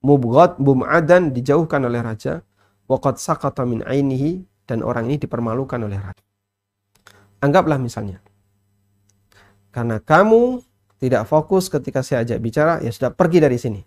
[0.04, 2.44] mubghad mub'adan dijauhkan oleh raja.
[2.84, 6.20] Waqad sakata min ainihi dan orang ini dipermalukan oleh raja.
[7.40, 8.20] Anggaplah misalnya
[9.74, 10.62] karena kamu
[11.02, 13.80] tidak fokus ketika saya ajak bicara, ya sudah pergi dari sini.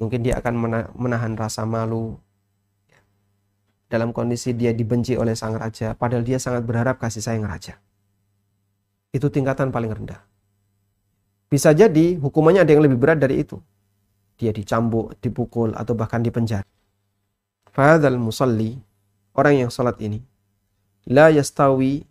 [0.00, 0.54] Mungkin dia akan
[0.96, 2.16] menahan rasa malu
[3.90, 7.76] dalam kondisi dia dibenci oleh sang raja, padahal dia sangat berharap kasih sayang raja.
[9.10, 10.22] Itu tingkatan paling rendah.
[11.50, 13.58] Bisa jadi hukumannya ada yang lebih berat dari itu.
[14.38, 16.64] Dia dicambuk, dipukul, atau bahkan dipenjara.
[17.74, 18.78] Fadal musalli,
[19.34, 20.22] orang yang salat ini,
[21.10, 22.06] la yastawi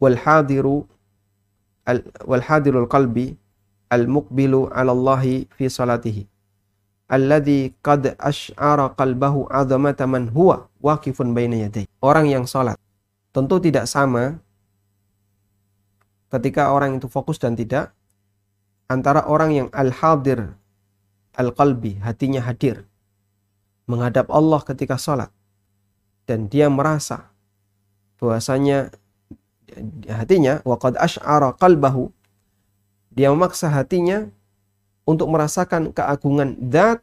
[0.00, 0.88] wal hadiru
[2.28, 3.36] wal hadirul qalbi
[3.88, 5.22] al muqbilu ala Allah
[5.56, 6.28] fi salatihi.
[7.08, 12.76] Alladhi qad ash'ara qalbahu azamata man huwa waqifun baina yaday orang yang salat
[13.32, 14.38] tentu tidak sama
[16.28, 17.96] ketika orang itu fokus dan tidak
[18.92, 20.52] antara orang yang al hadir
[21.32, 22.84] al qalbi hatinya hadir
[23.88, 25.32] menghadap Allah ketika salat
[26.28, 27.32] dan dia merasa
[28.20, 28.92] bahwasanya
[30.08, 32.10] hatinya waqad ash'ara qalbahu
[33.18, 34.30] dia memaksa hatinya
[35.02, 37.02] untuk merasakan keagungan zat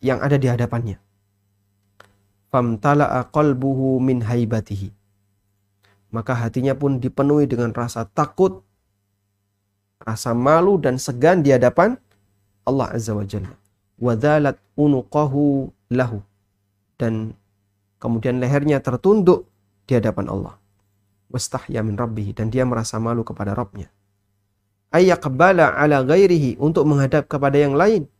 [0.00, 0.96] yang ada di hadapannya.
[2.48, 4.88] Famtala'a qalbuhu min haibatihi.
[6.10, 8.64] Maka hatinya pun dipenuhi dengan rasa takut,
[10.02, 12.00] rasa malu dan segan di hadapan
[12.64, 13.54] Allah Azza wa Jalla.
[14.00, 16.24] Wadhalat unuqahu lahu.
[16.96, 17.36] Dan
[18.00, 19.44] kemudian lehernya tertunduk
[19.84, 20.59] di hadapan Allah
[21.30, 23.88] wastahya min rabbih dan dia merasa malu kepada Rabbnya.
[24.90, 28.10] Ayyaqbala ala ghairihi untuk menghadap kepada yang lain.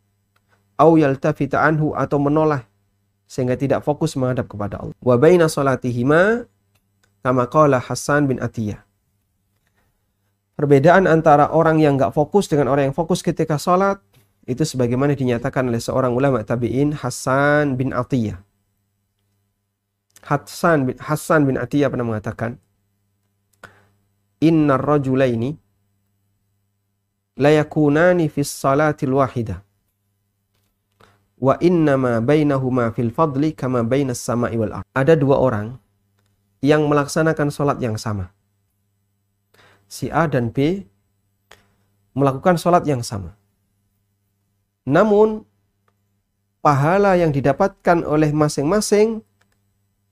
[0.79, 2.65] Au yaltafita anhu atau menoleh
[3.27, 4.97] sehingga tidak fokus menghadap kepada Allah.
[5.03, 6.47] Wa baina salatihima
[7.21, 8.81] kama qala Hasan bin Atiyah.
[10.57, 14.01] Perbedaan antara orang yang nggak fokus dengan orang yang fokus ketika sholat
[14.49, 18.41] itu sebagaimana dinyatakan oleh seorang ulama tabi'in Hasan bin Atiyah.
[20.21, 22.61] Hasan bin, Hasan bin Atiyah pernah mengatakan,
[24.41, 25.57] inna rajulaini
[27.37, 29.61] layakunani fis salatil wahidah
[31.41, 34.87] wa innama bainahuma fil fadli kama bainas sama'i wal ard.
[34.93, 35.81] Ada dua orang
[36.61, 38.29] yang melaksanakan sholat yang sama.
[39.89, 40.85] Si A dan B
[42.13, 43.35] melakukan sholat yang sama.
[44.85, 45.49] Namun,
[46.61, 49.25] pahala yang didapatkan oleh masing-masing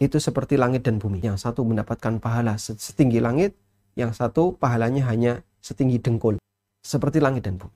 [0.00, 1.20] itu seperti langit dan bumi.
[1.20, 3.52] Yang satu mendapatkan pahala setinggi langit,
[3.98, 6.38] yang satu pahalanya hanya setinggi dengkul.
[6.86, 7.74] Seperti langit dan bumi.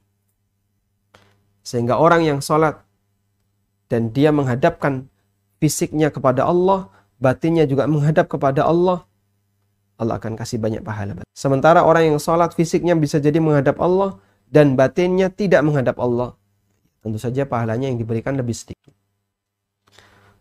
[1.67, 2.79] Sehingga orang yang sholat
[3.91, 5.11] dan dia menghadapkan
[5.59, 6.87] fisiknya kepada Allah,
[7.19, 9.03] batinnya juga menghadap kepada Allah,
[9.99, 11.19] Allah akan kasih banyak pahala.
[11.35, 16.39] Sementara orang yang sholat fisiknya bisa jadi menghadap Allah dan batinnya tidak menghadap Allah.
[17.03, 18.95] Tentu saja pahalanya yang diberikan lebih sedikit.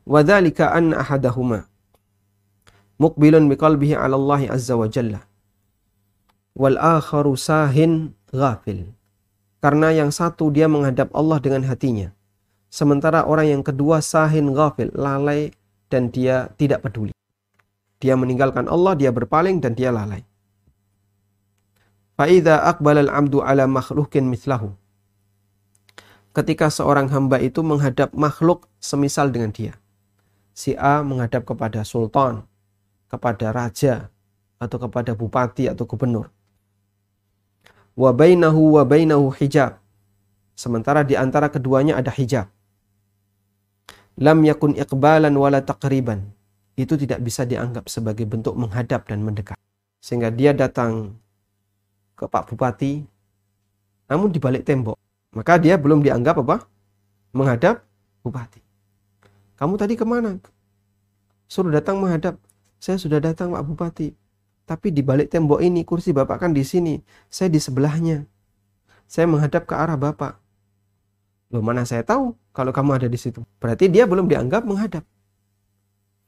[0.05, 1.65] Wadhalika an ahadahuma
[3.01, 5.25] muqbilun biqalbihi ala Allah azza wa jalla
[6.55, 8.91] wal akharu sahin ghafil.
[9.61, 12.09] Karena yang satu dia menghadap Allah dengan hatinya.
[12.71, 15.53] Sementara orang yang kedua sahin ghafil, lalai
[15.91, 17.13] dan dia tidak peduli.
[18.01, 20.25] Dia meninggalkan Allah, dia berpaling dan dia lalai.
[22.17, 24.73] Fa'idha aqbalal amdu ala makhlukin mithlahu.
[26.31, 29.75] Ketika seorang hamba itu menghadap makhluk semisal dengan dia.
[30.55, 32.47] Si A menghadap kepada sultan,
[33.11, 34.09] kepada raja,
[34.61, 36.29] atau kepada bupati atau gubernur.
[37.95, 39.77] Wa bainahu wa bainahu hijab.
[40.55, 42.47] Sementara di antara keduanya ada hijab.
[44.19, 46.29] Lam yakun iqbalan wala taqriban
[46.79, 49.57] itu tidak bisa dianggap sebagai bentuk menghadap dan mendekat.
[50.01, 51.15] Sehingga dia datang
[52.17, 53.05] ke Pak Bupati,
[54.09, 54.97] namun di balik tembok.
[55.31, 56.67] Maka dia belum dianggap apa?
[57.31, 57.85] Menghadap
[58.21, 58.59] Bupati.
[59.55, 60.35] Kamu tadi ke mana?
[61.47, 62.35] Suruh datang menghadap.
[62.81, 64.20] Saya sudah datang Pak Bupati.
[64.71, 66.95] Tapi di balik tembok ini, kursi Bapak kan di sini.
[67.27, 68.23] Saya di sebelahnya.
[69.03, 70.39] Saya menghadap ke arah Bapak.
[71.51, 73.43] Loh mana saya tahu kalau kamu ada di situ.
[73.59, 75.03] Berarti dia belum dianggap menghadap.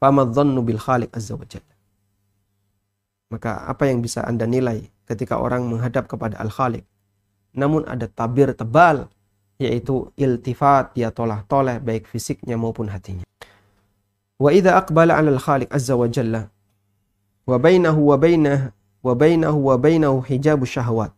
[0.03, 1.73] Famadzannu bil khaliq azza wa jalla.
[3.31, 6.83] Maka apa yang bisa Anda nilai ketika orang menghadap kepada Al-Khaliq?
[7.55, 9.07] Namun ada tabir tebal
[9.55, 13.23] yaitu iltifat dia tolah-toleh baik fisiknya maupun hatinya.
[14.35, 16.52] Wa idza aqbala 'ala al-Khaliq azza wa jalla
[17.43, 18.17] wa bainahu wa
[19.15, 21.11] bainah wa hijabu syahwat.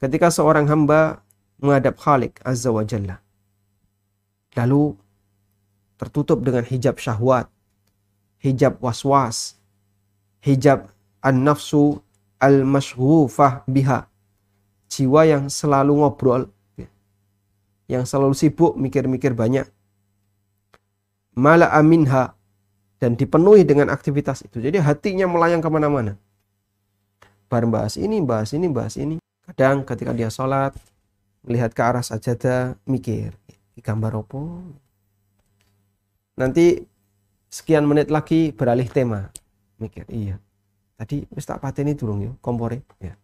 [0.00, 1.20] Ketika seorang hamba
[1.60, 3.20] menghadap Khalik azza wa jalla
[4.56, 4.96] lalu
[6.00, 7.46] tertutup dengan hijab syahwat
[8.40, 9.60] hijab waswas,
[10.40, 10.88] hijab
[11.20, 12.00] an-nafsu
[12.40, 14.08] al-mashghufah biha.
[14.90, 16.42] Jiwa yang selalu ngobrol,
[17.86, 19.68] yang selalu sibuk mikir-mikir banyak.
[21.36, 22.34] Mala aminha
[23.00, 24.60] dan dipenuhi dengan aktivitas itu.
[24.60, 26.20] Jadi hatinya melayang ke mana-mana.
[27.48, 29.18] Bareng bahas ini, bahas ini, bahas ini.
[29.48, 30.76] Kadang ketika dia sholat,
[31.42, 33.34] melihat ke arah sajadah, mikir,
[33.80, 34.62] gambar opo.
[36.38, 36.84] Nanti
[37.50, 39.26] sekian menit lagi beralih tema
[39.82, 40.38] mikir iya
[40.94, 43.18] tadi wis tak pateni durung ya kompore ya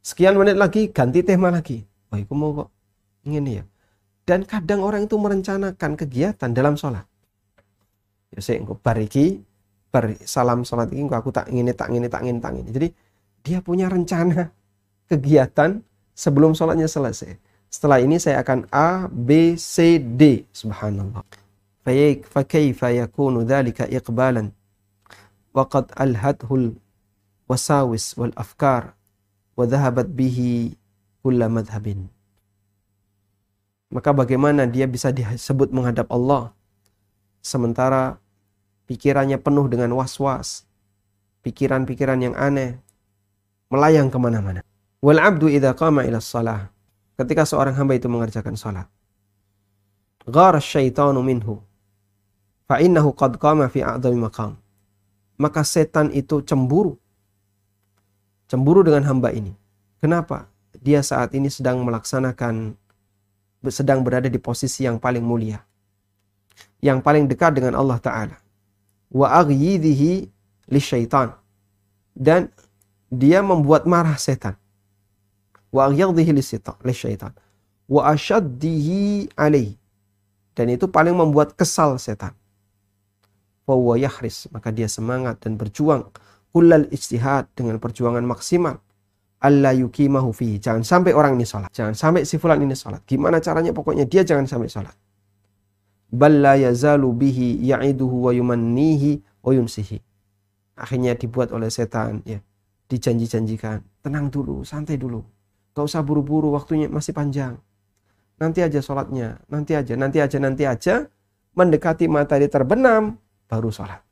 [0.00, 2.68] sekian menit lagi ganti tema lagi oh iku mau kok
[3.28, 3.64] ingin ya
[4.24, 7.04] dan kadang orang itu merencanakan kegiatan dalam sholat
[8.33, 9.41] ya saya engko bar iki
[9.89, 12.87] bar salam sholat ini aku tak ingin tak ingin tak ingin tak ingin jadi
[13.45, 14.51] dia punya rencana
[15.07, 15.79] kegiatan
[16.17, 17.37] sebelum sholatnya selesai
[17.69, 21.23] setelah ini saya akan A B C D subhanallah
[21.85, 24.43] فكيف يكون ذلك إقبالا
[25.53, 28.83] وقد ألهته الوساوس والأفكار
[29.53, 30.37] وذهبت به
[31.21, 31.85] كل مذهب
[33.93, 36.51] maka bagaimana dia bisa disebut menghadap Allah
[37.45, 38.17] sementara
[38.90, 40.66] pikirannya penuh dengan was-was
[41.46, 42.82] pikiran-pikiran yang aneh
[43.70, 44.66] melayang ke mana-mana
[44.98, 46.74] wal abdu idha qama ila salah
[47.14, 48.90] ketika seorang hamba itu mengerjakan salat
[50.26, 51.62] ghar syaitanu minhu
[52.70, 54.54] Fa'innahu qad qama fi a'dami maqam.
[55.42, 56.94] Maka setan itu cemburu.
[58.46, 59.50] Cemburu dengan hamba ini.
[59.98, 60.46] Kenapa?
[60.78, 62.78] Dia saat ini sedang melaksanakan
[63.74, 65.58] sedang berada di posisi yang paling mulia.
[66.78, 68.36] Yang paling dekat dengan Allah Ta'ala.
[69.10, 70.30] Wa aghyidhihi
[70.70, 71.34] li syaitan.
[72.14, 72.48] Dan
[73.10, 74.54] dia membuat marah setan.
[75.74, 77.34] Wa aghyidhihi li syaitan.
[77.90, 79.74] Wa ashaddihi alaih.
[80.54, 82.34] Dan itu paling membuat kesal setan
[83.70, 86.10] fahuwa yahris maka dia semangat dan berjuang
[86.50, 88.82] kullal ijtihad dengan perjuangan maksimal
[89.38, 93.38] Allah yukimahu fi jangan sampai orang ini salat jangan sampai si fulan ini salat gimana
[93.38, 94.66] caranya pokoknya dia jangan sampai
[96.10, 100.02] salat balla yazalu bihi ya'iduhu wa yumannihi wa yunsihi
[100.74, 102.42] akhirnya dibuat oleh setan ya
[102.90, 105.22] dijanji-janjikan tenang dulu santai dulu
[105.70, 107.54] gak usah buru-buru waktunya masih panjang
[108.42, 110.94] nanti aja sholatnya nanti aja nanti aja nanti aja
[111.54, 113.18] mendekati matahari terbenam
[113.50, 114.02] baru sholat.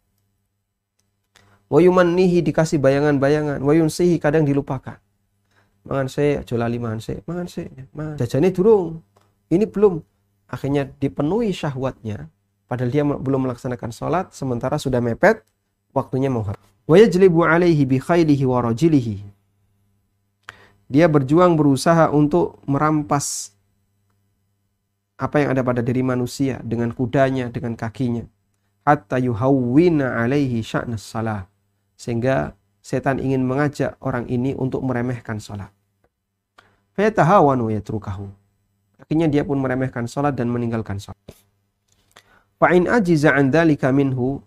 [1.69, 4.97] Wa yumannihi dikasih bayangan-bayangan, wa yunsihi kadang dilupakan.
[5.85, 8.17] Mangan se, aja lali mangan se, mangan se, mangan.
[8.17, 9.05] Jajane durung.
[9.49, 10.01] Ini belum.
[10.49, 12.33] Akhirnya dipenuhi syahwatnya,
[12.65, 15.45] padahal dia belum melaksanakan sholat, sementara sudah mepet,
[15.93, 16.49] waktunya mau
[16.89, 18.49] Wa yajlibu alaihi bi khailihi.
[20.89, 23.53] Dia berjuang berusaha untuk merampas
[25.21, 28.25] apa yang ada pada diri manusia dengan kudanya, dengan kakinya.
[28.89, 31.13] Hatta alaihi sya'nas
[31.99, 35.69] sehingga setan ingin mengajak orang ini untuk meremehkan sholat.
[36.97, 38.38] Fayatahawanu yatrukahu.
[39.09, 41.17] Akhirnya dia pun meremehkan sholat dan meninggalkan sholat.
[42.61, 44.45] Fa'in ajiza an dhalika minhu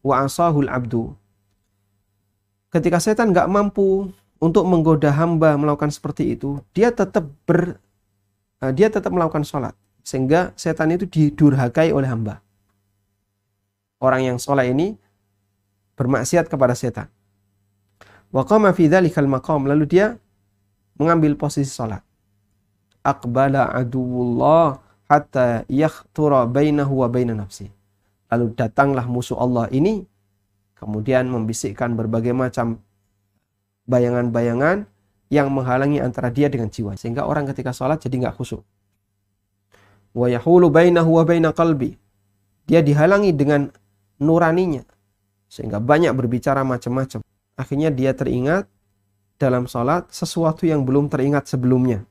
[0.00, 1.12] wa asahul abdu.
[2.72, 4.08] Ketika setan gak mampu
[4.40, 7.76] untuk menggoda hamba melakukan seperti itu, dia tetap ber
[8.64, 12.40] uh, dia tetap melakukan sholat sehingga setan itu didurhakai oleh hamba.
[14.00, 14.96] Orang yang sholat ini
[16.00, 17.12] bermaksiat kepada setan.
[18.32, 18.88] Wa qama fi
[19.28, 20.16] maqam lalu dia
[20.96, 22.07] mengambil posisi salat.
[23.08, 27.72] Aqbala aduwullah hatta yakhtura bainahu wa baina nafsi.
[28.28, 30.04] Lalu datanglah musuh Allah ini
[30.76, 32.84] kemudian membisikkan berbagai macam
[33.88, 34.84] bayangan-bayangan
[35.32, 38.60] yang menghalangi antara dia dengan jiwa sehingga orang ketika sholat jadi nggak khusyuk.
[40.12, 41.96] Wa yahulu bainahu wa baina qalbi.
[42.68, 43.72] Dia dihalangi dengan
[44.20, 44.84] nuraninya,
[45.48, 47.24] sehingga banyak berbicara macam-macam.
[47.56, 48.68] Akhirnya dia teringat
[49.40, 52.04] dalam sholat sesuatu yang belum teringat sebelumnya.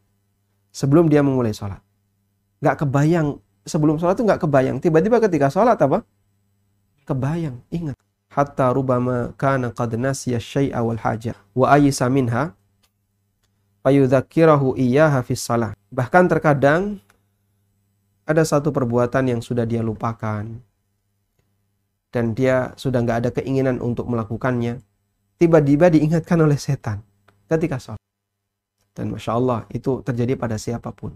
[0.77, 1.81] Sebelum dia memulai sholat.
[2.61, 3.41] Gak kebayang.
[3.65, 4.77] Sebelum sholat itu gak kebayang.
[4.77, 6.05] Tiba-tiba ketika sholat apa?
[7.09, 7.65] Kebayang.
[7.73, 7.97] Ingat.
[8.29, 11.33] Hatta rubama kana qad nasiya syai'a wal haja.
[11.57, 12.53] Wa ayisa minha.
[13.81, 15.73] Fayudhakirahu iyyaha fis salah.
[15.89, 17.01] Bahkan terkadang
[18.29, 20.45] ada satu perbuatan yang sudah dia lupakan
[22.11, 24.83] dan dia sudah nggak ada keinginan untuk melakukannya,
[25.39, 27.03] tiba-tiba diingatkan oleh setan
[27.47, 27.96] ketika sholat.
[28.97, 31.13] Dan Masya Allah itu terjadi pada siapa pun.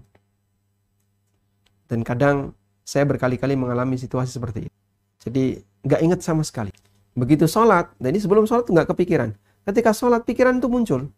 [1.90, 2.54] Dan kadang
[2.86, 4.78] saya berkali-kali mengalami situasi seperti itu.
[5.26, 5.44] Jadi
[5.82, 6.70] nggak ingat sama sekali.
[7.18, 9.34] Begitu sholat, jadi sebelum sholat nggak kepikiran.
[9.66, 11.10] Ketika sholat pikiran itu muncul.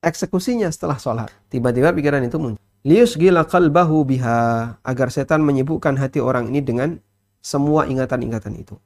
[0.00, 1.28] Eksekusinya setelah sholat.
[1.52, 2.62] Tiba-tiba pikiran itu muncul.
[2.88, 6.96] Lius gila kalbahu biha agar setan menyibukkan hati orang ini dengan
[7.44, 8.80] semua ingatan-ingatan itu.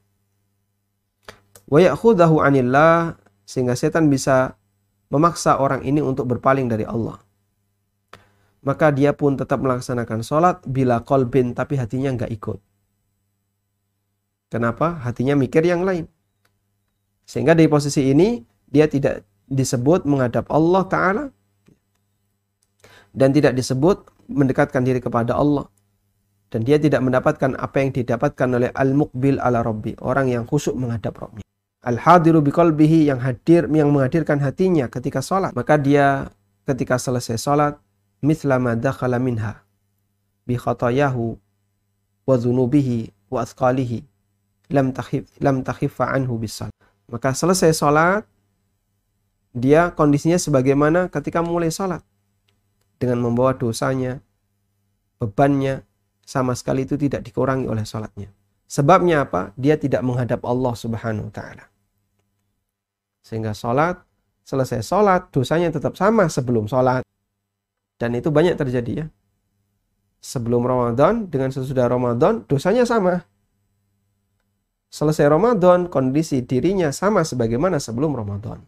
[1.71, 3.15] Wa ya'khudahu 'anillah
[3.47, 4.59] sehingga setan bisa
[5.13, 7.21] memaksa orang ini untuk berpaling dari Allah.
[8.65, 12.57] Maka dia pun tetap melaksanakan sholat bila kolbin tapi hatinya nggak ikut.
[14.49, 14.97] Kenapa?
[15.05, 16.09] Hatinya mikir yang lain.
[17.29, 21.25] Sehingga di posisi ini dia tidak disebut menghadap Allah Ta'ala
[23.13, 25.69] dan tidak disebut mendekatkan diri kepada Allah
[26.49, 31.17] dan dia tidak mendapatkan apa yang didapatkan oleh al-muqbil ala rabbi, orang yang khusyuk menghadap
[31.17, 31.41] Rabbnya.
[31.83, 35.51] Al-hadiru biqalbihi yang hadir yang menghadirkan hatinya ketika sholat.
[35.51, 36.31] Maka dia
[36.63, 37.75] ketika selesai sholat
[38.23, 39.59] mithla ma dakhala minha
[40.47, 41.35] bi khatayahu
[42.23, 43.99] wa dhunubihi wa athqalihi
[44.71, 46.71] lam takhif lam takhiffa anhu bisal.
[47.11, 48.23] Maka selesai sholat
[49.51, 51.99] dia kondisinya sebagaimana ketika mulai sholat
[52.97, 54.23] dengan membawa dosanya,
[55.19, 55.83] bebannya,
[56.23, 58.31] sama sekali itu tidak dikurangi oleh sholatnya.
[58.71, 59.51] Sebabnya apa?
[59.59, 61.72] Dia tidak menghadap Allah Subhanahu wa taala.
[63.23, 64.03] Sehingga sholat,
[64.43, 67.07] selesai sholat, dosanya tetap sama sebelum sholat.
[67.95, 69.07] Dan itu banyak terjadi ya.
[70.19, 73.23] Sebelum Ramadan dengan sesudah Ramadan, dosanya sama.
[74.91, 78.61] Selesai Ramadan, kondisi dirinya sama sebagaimana sebelum Ramadan.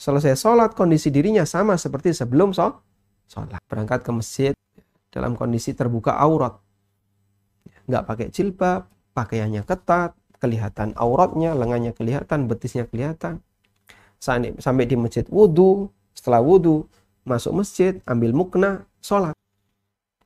[0.00, 2.80] Selesai sholat, kondisi dirinya sama seperti sebelum sholat.
[3.68, 4.52] Berangkat ke masjid,
[5.12, 6.56] dalam kondisi terbuka aurat.
[7.84, 13.38] Nggak pakai jilbab, pakaiannya ketat, kelihatan auratnya, lengannya kelihatan, betisnya kelihatan.
[14.58, 16.90] Sampai di masjid wudhu, setelah wudhu,
[17.22, 19.38] masuk masjid, ambil mukna, sholat.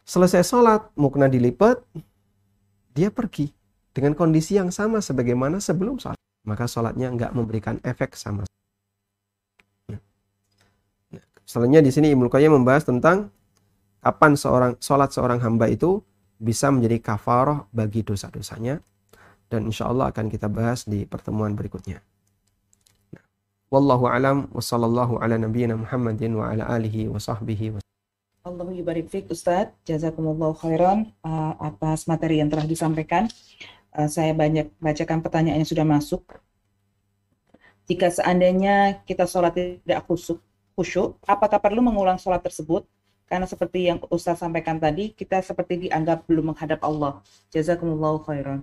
[0.09, 1.85] Selesai sholat, mukna dilipat,
[2.97, 3.53] dia pergi
[3.93, 6.17] dengan kondisi yang sama sebagaimana sebelum sholat.
[6.49, 8.49] Maka sholatnya nggak memberikan efek sama.
[11.47, 13.29] Selanjutnya di sini Ibnu Qayyim membahas tentang
[14.01, 16.01] kapan seorang sholat seorang hamba itu
[16.37, 18.83] bisa menjadi kafaroh bagi dosa-dosanya
[19.47, 22.03] dan insya Allah akan kita bahas di pertemuan berikutnya.
[23.15, 23.25] Nah,
[23.71, 27.81] wallahu alam wa sallallahu ala nabiyyina Muhammadin wa ala alihi wa sahbihi wa
[28.47, 33.27] Allahu yubarik fik Ustaz, jazakumullah khairan uh, atas materi yang telah disampaikan.
[33.91, 36.23] Uh, saya banyak bacakan pertanyaan yang sudah masuk.
[37.91, 40.39] Jika seandainya kita sholat tidak khusyuk,
[40.79, 42.87] khusyuk, apakah perlu mengulang sholat tersebut
[43.27, 47.19] karena seperti yang Ustaz sampaikan tadi, kita seperti dianggap belum menghadap Allah.
[47.51, 48.63] Jazakumullahu khairan.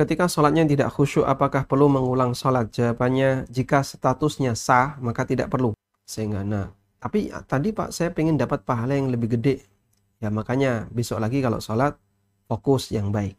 [0.00, 2.72] Ketika sholatnya tidak khusyuk, apakah perlu mengulang sholat?
[2.72, 5.76] Jawabannya, jika statusnya sah, maka tidak perlu.
[6.08, 9.68] Sehingga, nah, tapi tadi Pak, saya ingin dapat pahala yang lebih gede.
[10.20, 12.00] Ya makanya besok lagi kalau sholat,
[12.48, 13.36] fokus yang baik.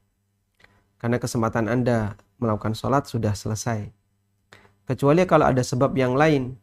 [1.01, 3.89] Karena kesempatan Anda melakukan sholat sudah selesai.
[4.85, 6.53] Kecuali kalau ada sebab yang lain.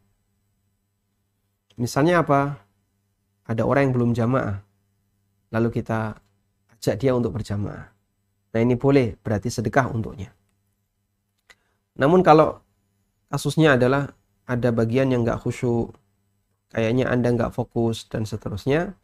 [1.75, 2.55] Misalnya apa?
[3.47, 4.63] Ada orang yang belum jamaah.
[5.51, 6.15] Lalu kita
[6.79, 7.98] ajak dia untuk berjamaah.
[8.49, 10.33] Nah ini boleh, berarti sedekah untuknya.
[11.99, 12.63] Namun kalau
[13.29, 14.09] kasusnya adalah
[14.49, 15.93] ada bagian yang nggak khusyuk,
[16.73, 18.97] kayaknya Anda nggak fokus dan seterusnya,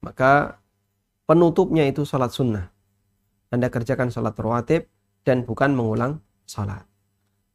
[0.00, 0.56] maka
[1.28, 2.72] penutupnya itu sholat sunnah.
[3.52, 4.88] Anda kerjakan sholat rawatib
[5.26, 6.86] dan bukan mengulang sholat.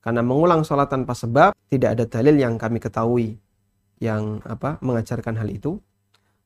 [0.05, 3.41] Karena mengulang sholat tanpa sebab tidak ada dalil yang kami ketahui
[3.97, 5.81] yang apa mengajarkan hal itu.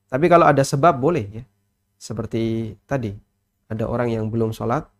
[0.08, 1.44] Tapi kalau ada sebab boleh ya.
[2.00, 3.12] Seperti tadi
[3.70, 4.90] ada orang yang belum sholat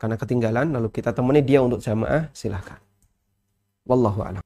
[0.00, 2.80] karena ketinggalan lalu kita temani dia untuk jamaah silahkan.
[3.84, 4.42] Wallahu a'lam.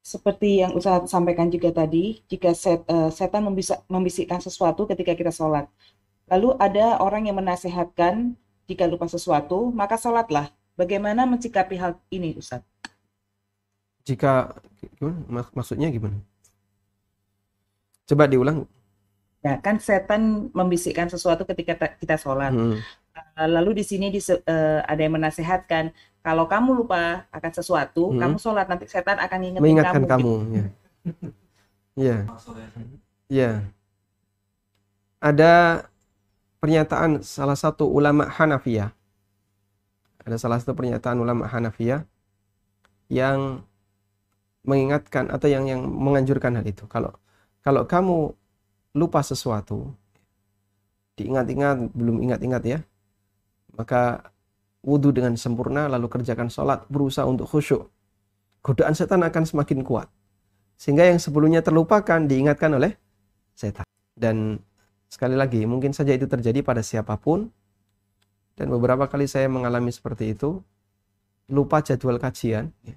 [0.00, 5.30] Seperti yang Ustaz sampaikan juga tadi, jika set, uh, setan membisa, membisikkan sesuatu ketika kita
[5.30, 5.68] sholat,
[6.26, 8.34] lalu ada orang yang menasehatkan
[8.64, 10.50] jika lupa sesuatu, maka sholatlah.
[10.74, 12.64] Bagaimana mencikapi hal ini, Ustaz?
[14.08, 14.56] Jika
[14.96, 15.44] gimana?
[15.52, 16.16] Maksudnya gimana?
[18.08, 18.64] Coba diulang.
[19.40, 22.52] Ya, kan setan membisikkan sesuatu ketika kita sholat.
[22.52, 22.76] Hmm.
[23.16, 28.12] Eh, lalu di sini di, uh, eh, ada yang menasehatkan, kalau kamu lupa akan sesuatu,
[28.12, 28.20] hmm.
[28.20, 30.12] kamu sholat nanti setan akan ingetin mengingatkan kamu.
[30.12, 30.34] kamu.
[30.52, 30.64] Ya.
[31.98, 32.16] Iya.
[33.28, 33.52] Iya.
[35.20, 35.84] Ada
[36.60, 38.92] pernyataan salah satu ulama Hanafiyah.
[40.24, 42.04] Ada salah satu pernyataan ulama Hanafiyah
[43.08, 43.64] yang
[44.64, 46.84] mengingatkan atau yang yang menganjurkan hal itu.
[46.86, 47.16] Kalau
[47.64, 48.32] kalau kamu
[48.96, 49.94] lupa sesuatu,
[51.14, 52.78] diingat-ingat, belum ingat-ingat ya,
[53.76, 54.32] maka
[54.80, 57.88] wudhu dengan sempurna, lalu kerjakan sholat, berusaha untuk khusyuk.
[58.60, 60.08] Godaan setan akan semakin kuat.
[60.80, 62.96] Sehingga yang sebelumnya terlupakan diingatkan oleh
[63.52, 63.84] setan.
[64.16, 64.60] Dan
[65.08, 67.52] sekali lagi, mungkin saja itu terjadi pada siapa pun.
[68.56, 70.60] Dan beberapa kali saya mengalami seperti itu.
[71.48, 72.72] Lupa jadwal kajian.
[72.84, 72.96] Ya.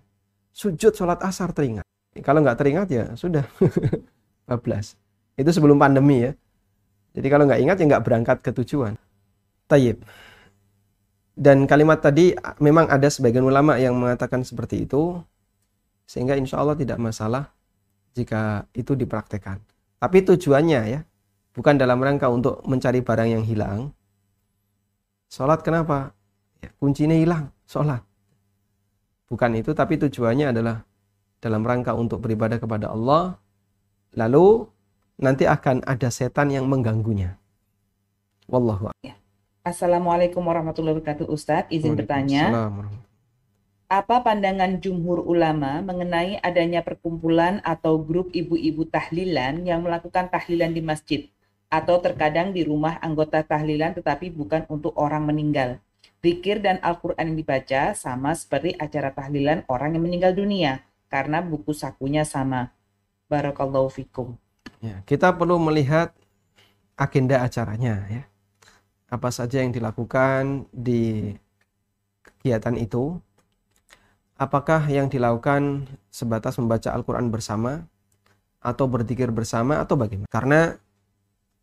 [0.51, 1.87] Sujud sholat asar teringat.
[2.21, 3.43] Kalau nggak teringat ya sudah.
[4.47, 5.03] 14.
[5.38, 6.31] Itu sebelum pandemi ya.
[7.13, 8.97] Jadi kalau nggak ingat ya nggak berangkat ke tujuan.
[9.69, 10.01] Tayyib.
[11.34, 15.17] Dan kalimat tadi memang ada sebagian ulama yang mengatakan seperti itu.
[16.05, 17.49] Sehingga insya Allah tidak masalah
[18.13, 19.57] jika itu dipraktekkan.
[19.97, 20.99] Tapi tujuannya ya,
[21.57, 23.89] bukan dalam rangka untuk mencari barang yang hilang.
[25.34, 26.13] Sholat kenapa?
[26.61, 28.05] Ya, kuncinya hilang, sholat.
[29.31, 30.86] Bukan itu, tapi tujuannya adalah
[31.41, 33.41] dalam rangka untuk beribadah kepada Allah.
[34.13, 34.69] Lalu
[35.18, 37.38] nanti akan ada setan yang mengganggunya.
[38.49, 39.16] Wallahu ya.
[39.64, 42.51] Assalamualaikum warahmatullahi wabarakatuh Ustadz, izin bertanya.
[43.88, 50.82] Apa pandangan jumhur ulama mengenai adanya perkumpulan atau grup ibu-ibu tahlilan yang melakukan tahlilan di
[50.84, 51.22] masjid
[51.72, 55.80] atau terkadang di rumah anggota tahlilan tetapi bukan untuk orang meninggal?
[56.20, 61.72] Zikir dan Al-Quran yang dibaca sama seperti acara tahlilan orang yang meninggal dunia karena buku
[61.72, 62.76] sakunya sama.
[63.32, 64.36] Barakallahu fikum.
[64.84, 66.11] Ya, kita perlu melihat
[66.99, 68.27] agenda acaranya ya.
[69.07, 71.31] Apa saja yang dilakukan di
[72.19, 73.15] kegiatan itu?
[74.36, 77.88] Apakah yang dilakukan sebatas membaca Al-Qur'an bersama
[78.59, 80.27] atau berzikir bersama atau bagaimana?
[80.27, 80.75] Karena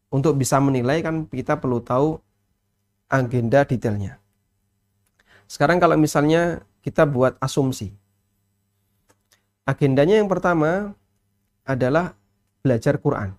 [0.09, 2.17] untuk bisa menilai kan kita perlu tahu
[3.13, 4.17] agenda detailnya.
[5.45, 7.93] Sekarang kalau misalnya kita buat asumsi.
[9.69, 10.97] Agendanya yang pertama
[11.69, 12.17] adalah
[12.61, 13.37] belajar Quran.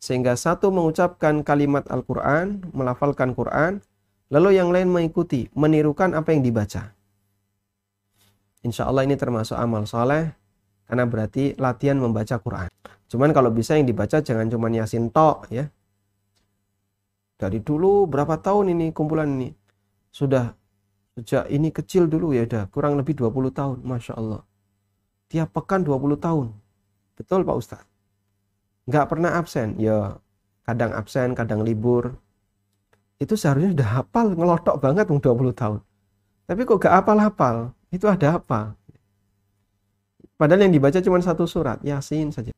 [0.00, 3.80] Sehingga satu mengucapkan kalimat Al-Quran, melafalkan Quran,
[4.28, 6.92] lalu yang lain mengikuti, menirukan apa yang dibaca.
[8.64, 10.32] Insya Allah ini termasuk amal soleh,
[10.84, 12.68] karena berarti latihan membaca Quran.
[13.08, 15.68] Cuman kalau bisa yang dibaca jangan cuma yasin tok ya.
[17.40, 19.52] Dari dulu berapa tahun ini kumpulan ini?
[20.12, 20.52] Sudah
[21.16, 23.78] sejak ini kecil dulu ya udah kurang lebih 20 tahun.
[23.84, 24.42] Masya Allah.
[25.32, 26.46] Tiap pekan 20 tahun.
[27.16, 27.93] Betul Pak Ustadz?
[28.88, 29.76] Nggak pernah absen.
[29.80, 30.18] Ya
[30.64, 32.16] kadang absen kadang libur.
[33.20, 35.22] Itu seharusnya sudah hafal ngelotok banget 20
[35.54, 35.80] tahun.
[36.44, 37.72] Tapi kok gak hafal-hafal?
[37.88, 38.76] Itu ada apa
[40.44, 42.52] padahal yang dibaca cuma satu surat yasin saja.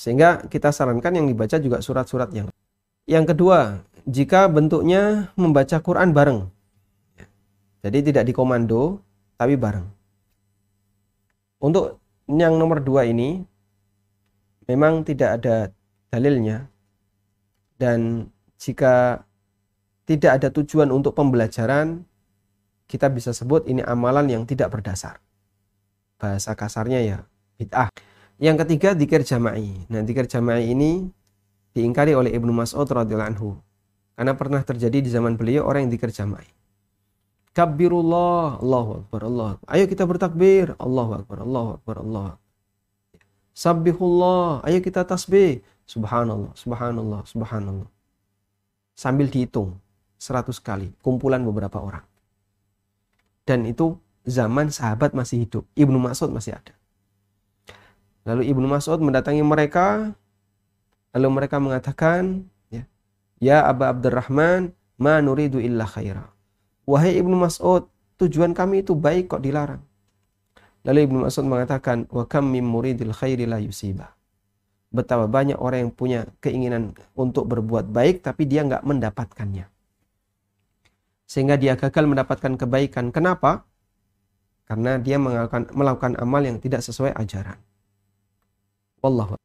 [0.00, 2.48] Sehingga kita sarankan yang dibaca juga surat-surat yang
[3.04, 6.48] yang kedua jika bentuknya membaca Quran bareng.
[7.84, 9.04] Jadi tidak dikomando
[9.36, 9.84] tapi bareng.
[11.60, 12.00] Untuk
[12.32, 13.44] yang nomor dua ini
[14.70, 15.74] memang tidak ada
[16.14, 16.70] dalilnya
[17.80, 19.24] dan jika
[20.04, 22.04] tidak ada tujuan untuk pembelajaran,
[22.84, 25.22] kita bisa sebut ini amalan yang tidak berdasar.
[26.20, 27.18] Bahasa kasarnya ya
[27.56, 27.88] bid'ah.
[28.40, 29.86] Yang ketiga dikir jama'i.
[29.88, 31.08] Nah, dikir jama'i ini
[31.76, 33.50] diingkari oleh Ibnu Mas'ud radhiyallahu anhu.
[34.16, 36.48] Karena pernah terjadi di zaman beliau orang yang dikir jama'i.
[37.54, 39.50] Kabbirullah, Allahu Akbar, Allah.
[39.68, 42.28] Ayo kita bertakbir, Allahu Akbar, Allahu Akbar, Allah.
[43.60, 45.60] Sabbihullah, ayo kita tasbih.
[45.84, 47.88] Subhanallah, subhanallah, subhanallah.
[48.96, 49.76] Sambil dihitung
[50.16, 52.00] 100 kali, kumpulan beberapa orang.
[53.44, 56.72] Dan itu zaman sahabat masih hidup, Ibnu Mas'ud masih ada.
[58.24, 60.16] Lalu Ibnu Mas'ud mendatangi mereka,
[61.12, 62.88] lalu mereka mengatakan, ya,
[63.44, 66.32] ya Aba Abdurrahman, ma nuridu illa khaira.
[66.88, 67.84] Wahai Ibnu Mas'ud,
[68.16, 69.84] tujuan kami itu baik kok dilarang.
[70.80, 74.16] Lalu Ibnu Mas'ud mengatakan, wa kam mim muridil khairi la yusiba.
[74.90, 79.68] Betapa banyak orang yang punya keinginan untuk berbuat baik tapi dia nggak mendapatkannya.
[81.30, 83.14] Sehingga dia gagal mendapatkan kebaikan.
[83.14, 83.62] Kenapa?
[84.66, 87.58] Karena dia melakukan, melakukan amal yang tidak sesuai ajaran.
[88.98, 89.38] Wallahu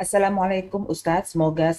[0.00, 1.70] Assalamualaikum Ustadz, semoga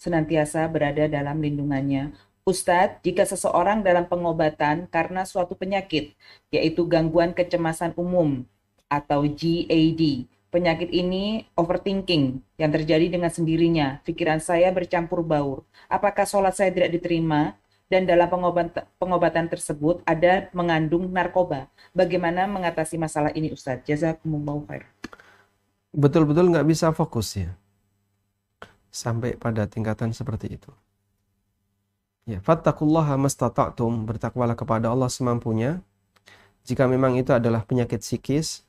[0.00, 2.10] senantiasa berada dalam lindungannya.
[2.46, 6.14] Ustadz, jika seseorang dalam pengobatan karena suatu penyakit,
[6.54, 8.46] yaitu gangguan kecemasan umum
[8.86, 15.66] atau GAD, penyakit ini overthinking yang terjadi dengan sendirinya, pikiran saya bercampur baur.
[15.90, 17.58] Apakah sholat saya tidak diterima?
[17.86, 21.70] Dan dalam pengobatan, pengobatan tersebut ada mengandung narkoba.
[21.94, 23.86] Bagaimana mengatasi masalah ini Ustadz?
[23.86, 24.90] Jazakumullah khair
[25.96, 27.56] betul-betul nggak bisa fokus ya
[28.92, 30.68] sampai pada tingkatan seperti itu.
[32.26, 35.78] Ya, fattakullaha mastata'tum, bertakwalah kepada Allah semampunya.
[36.66, 38.66] Jika memang itu adalah penyakit psikis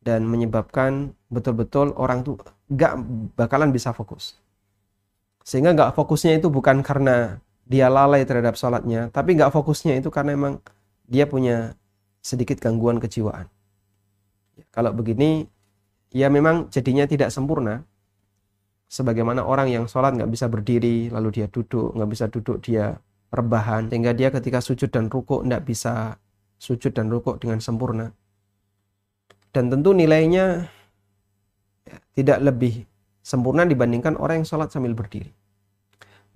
[0.00, 2.40] dan menyebabkan betul-betul orang tuh
[2.72, 2.92] nggak
[3.36, 4.40] bakalan bisa fokus.
[5.44, 10.32] Sehingga nggak fokusnya itu bukan karena dia lalai terhadap sholatnya, tapi nggak fokusnya itu karena
[10.32, 10.64] memang
[11.04, 11.76] dia punya
[12.24, 13.52] sedikit gangguan kejiwaan.
[14.72, 15.44] Kalau begini
[16.08, 17.84] ya memang jadinya tidak sempurna
[18.92, 23.00] sebagaimana orang yang sholat nggak bisa berdiri lalu dia duduk nggak bisa duduk dia
[23.32, 26.20] rebahan sehingga dia ketika sujud dan rukuk nggak bisa
[26.60, 28.12] sujud dan rukuk dengan sempurna.
[29.52, 30.68] Dan tentu nilainya
[31.88, 32.84] ya, tidak lebih
[33.24, 35.32] sempurna dibandingkan orang yang sholat sambil berdiri.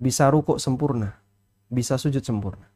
[0.01, 1.17] Bisa rukuk sempurna
[1.67, 2.67] bisa sujud sempurna.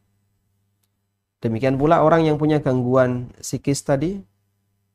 [1.42, 4.22] Demikian pula orang yang punya gangguan psikis tadi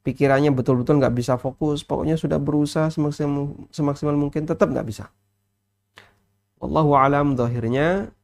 [0.07, 5.11] pikirannya betul-betul nggak bisa fokus, pokoknya sudah berusaha semaksimal, semaksimal mungkin tetap nggak bisa.
[6.63, 8.15] Wallahu alam zahirnya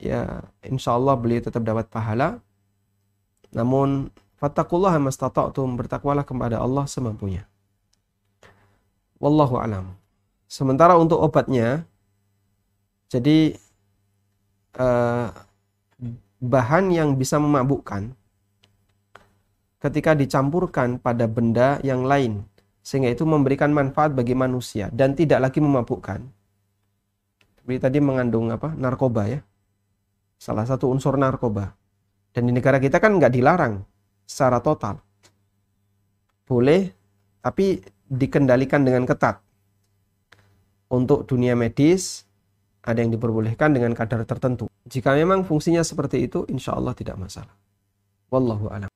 [0.00, 2.40] ya insya Allah beliau tetap dapat pahala.
[3.52, 4.08] Namun
[4.40, 7.44] fattakullah mastata'tum bertakwalah kepada Allah semampunya.
[9.20, 9.92] Wallahu alam.
[10.48, 11.84] Sementara untuk obatnya
[13.12, 13.54] jadi
[14.80, 15.28] eh,
[16.40, 18.16] bahan yang bisa memabukkan
[19.82, 22.46] ketika dicampurkan pada benda yang lain
[22.86, 26.22] sehingga itu memberikan manfaat bagi manusia dan tidak lagi memabukkan.
[27.58, 28.74] Seperti tadi mengandung apa?
[28.78, 29.40] narkoba ya.
[30.38, 31.74] Salah satu unsur narkoba.
[32.30, 33.82] Dan di negara kita kan nggak dilarang
[34.26, 34.98] secara total.
[36.46, 36.90] Boleh,
[37.42, 39.38] tapi dikendalikan dengan ketat.
[40.90, 42.26] Untuk dunia medis,
[42.82, 44.66] ada yang diperbolehkan dengan kadar tertentu.
[44.84, 47.54] Jika memang fungsinya seperti itu, insya Allah tidak masalah.
[48.28, 48.92] Wallahu a'lam.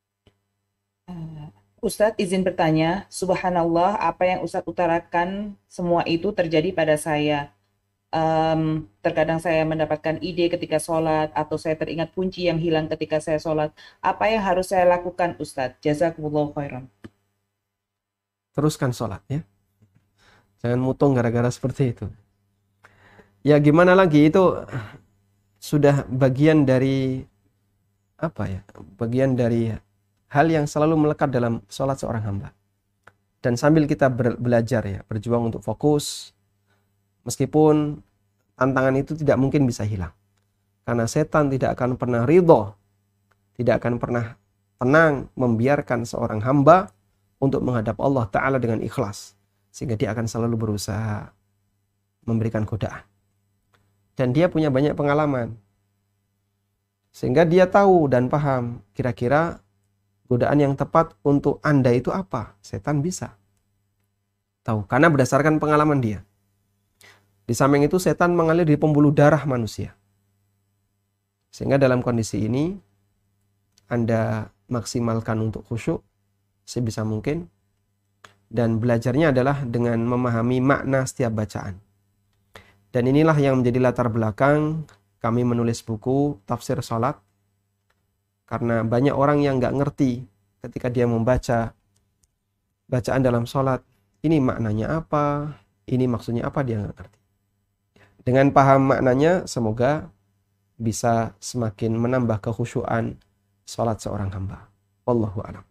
[1.85, 7.53] Ustadz izin bertanya, subhanallah apa yang Ustadz utarakan semua itu terjadi pada saya.
[8.09, 13.37] Um, terkadang saya mendapatkan ide ketika sholat atau saya teringat kunci yang hilang ketika saya
[13.37, 13.77] sholat.
[14.01, 15.77] Apa yang harus saya lakukan Ustadz?
[15.85, 16.89] Jazakumullah khairan.
[18.57, 19.45] Teruskan sholat ya.
[20.64, 22.09] Jangan mutung gara-gara seperti itu.
[23.45, 24.64] Ya gimana lagi itu
[25.61, 27.20] sudah bagian dari
[28.16, 28.61] apa ya?
[28.97, 29.77] Bagian dari
[30.37, 32.53] hal yang selalu melekat dalam sholat seorang hamba.
[33.41, 36.37] Dan sambil kita belajar ya, berjuang untuk fokus,
[37.24, 38.05] meskipun
[38.61, 40.12] tantangan itu tidak mungkin bisa hilang.
[40.84, 42.76] Karena setan tidak akan pernah ridho,
[43.57, 44.37] tidak akan pernah
[44.76, 46.93] tenang membiarkan seorang hamba
[47.41, 49.32] untuk menghadap Allah Ta'ala dengan ikhlas.
[49.72, 51.32] Sehingga dia akan selalu berusaha
[52.24, 53.05] memberikan godaan.
[54.16, 55.57] Dan dia punya banyak pengalaman.
[57.12, 59.61] Sehingga dia tahu dan paham kira-kira
[60.27, 62.59] godaan yang tepat untuk Anda itu apa?
[62.62, 63.35] Setan bisa.
[64.66, 66.27] Tahu, karena berdasarkan pengalaman dia.
[67.47, 69.95] Di samping itu setan mengalir di pembuluh darah manusia.
[71.55, 72.74] Sehingga dalam kondisi ini
[73.87, 76.03] Anda maksimalkan untuk khusyuk
[76.66, 77.47] sebisa mungkin
[78.51, 81.79] dan belajarnya adalah dengan memahami makna setiap bacaan.
[82.91, 84.87] Dan inilah yang menjadi latar belakang
[85.22, 87.18] kami menulis buku tafsir sholat
[88.47, 90.22] karena banyak orang yang nggak ngerti
[90.62, 91.74] ketika dia membaca
[92.86, 93.82] bacaan dalam sholat
[94.22, 95.59] ini maknanya apa
[95.90, 97.20] ini maksudnya apa dia nggak ngerti
[98.22, 100.11] dengan paham maknanya semoga
[100.78, 103.18] bisa semakin menambah kekhusyuan
[103.66, 104.70] sholat seorang hamba
[105.07, 105.66] Wallahu a'lam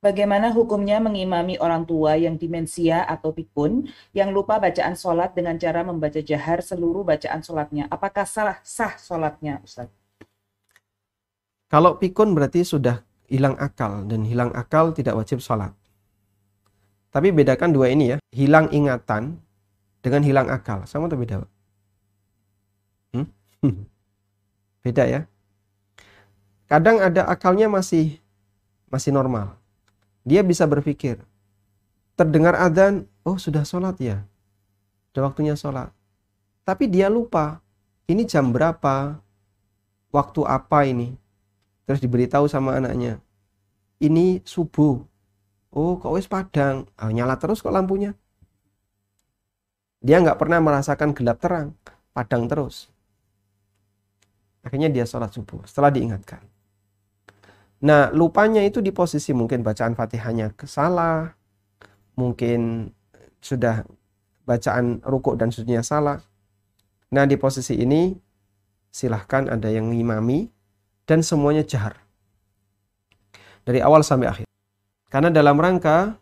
[0.00, 3.84] Bagaimana hukumnya mengimami orang tua yang dimensia atau pikun
[4.16, 7.84] yang lupa bacaan sholat dengan cara membaca jahar seluruh bacaan sholatnya?
[7.92, 9.99] Apakah salah sah sholatnya, Ustaz?
[11.70, 13.00] Kalau pikun berarti sudah
[13.30, 15.70] hilang akal dan hilang akal tidak wajib sholat.
[17.14, 19.38] Tapi bedakan dua ini ya, hilang ingatan
[20.02, 20.82] dengan hilang akal.
[20.90, 21.46] Sama atau beda?
[23.14, 23.26] Hmm?
[24.84, 25.20] beda ya.
[26.66, 28.18] Kadang ada akalnya masih
[28.90, 29.60] masih normal
[30.24, 31.20] dia bisa berpikir,
[32.16, 34.22] terdengar adzan, oh sudah sholat ya,
[35.10, 35.88] sudah waktunya sholat.
[36.64, 37.64] Tapi dia lupa,
[38.04, 39.16] ini jam berapa,
[40.12, 41.16] waktu apa ini.
[41.90, 43.18] Terus diberitahu sama anaknya,
[43.98, 45.02] ini subuh.
[45.74, 48.14] Oh kok wis padang, oh, nyala terus kok lampunya.
[49.98, 51.74] Dia nggak pernah merasakan gelap terang,
[52.14, 52.86] padang terus.
[54.62, 56.38] Akhirnya dia sholat subuh setelah diingatkan.
[57.82, 61.34] Nah, lupanya itu di posisi mungkin bacaan Fatihahnya salah,
[62.14, 62.94] mungkin
[63.42, 63.82] sudah
[64.46, 66.22] bacaan rukuk dan sujudnya salah.
[67.10, 68.14] Nah, di posisi ini
[68.94, 70.59] silahkan ada yang ngimami
[71.10, 71.98] dan semuanya jahar.
[73.66, 74.46] Dari awal sampai akhir.
[75.10, 76.14] Karena dalam rangka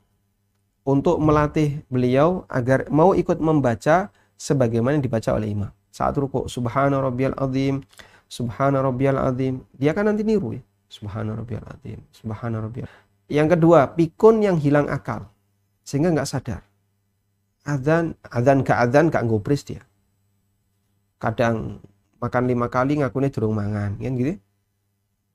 [0.89, 4.09] untuk melatih beliau agar mau ikut membaca
[4.41, 5.69] sebagaimana dibaca oleh imam.
[5.93, 7.85] Saat rukuk, subhana rabbiyal azim,
[8.33, 9.61] subhana rabbiyal azim.
[9.77, 10.65] Dia kan nanti niru ya.
[10.89, 12.01] Subhana rabbiyal azim.
[12.09, 12.89] Subhana rabbiyal.
[13.29, 15.29] Yang kedua, pikun yang hilang akal.
[15.85, 16.65] Sehingga nggak sadar.
[17.69, 19.85] Adzan, adzan ke adzan gak ngobris dia.
[21.21, 21.85] Kadang
[22.17, 24.41] makan lima kali ngakunya durung mangan, kan gitu.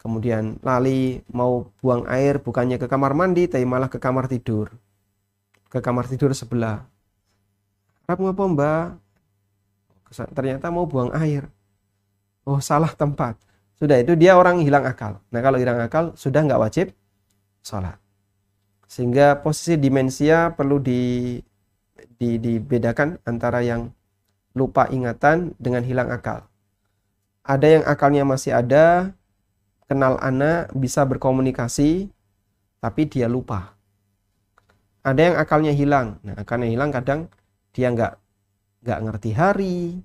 [0.04, 4.70] Kemudian lali mau buang air bukannya ke kamar mandi tapi malah ke kamar tidur.
[5.72, 6.84] Ke kamar tidur sebelah.
[8.04, 8.86] Rap ngapa mbak?
[10.36, 11.48] Ternyata mau buang air.
[12.44, 13.40] Oh salah tempat
[13.84, 15.20] sudah itu dia orang hilang akal.
[15.28, 16.96] Nah kalau hilang akal sudah nggak wajib
[17.66, 18.00] sholat.
[18.88, 21.36] Sehingga posisi dimensia perlu di,
[22.16, 23.92] di, dibedakan antara yang
[24.56, 26.48] lupa ingatan dengan hilang akal.
[27.44, 29.12] Ada yang akalnya masih ada,
[29.88, 32.12] kenal anak, bisa berkomunikasi,
[32.84, 33.76] tapi dia lupa.
[35.04, 36.20] Ada yang akalnya hilang.
[36.24, 37.28] Nah, akalnya hilang kadang
[37.76, 38.14] dia nggak
[38.84, 40.04] nggak ngerti hari,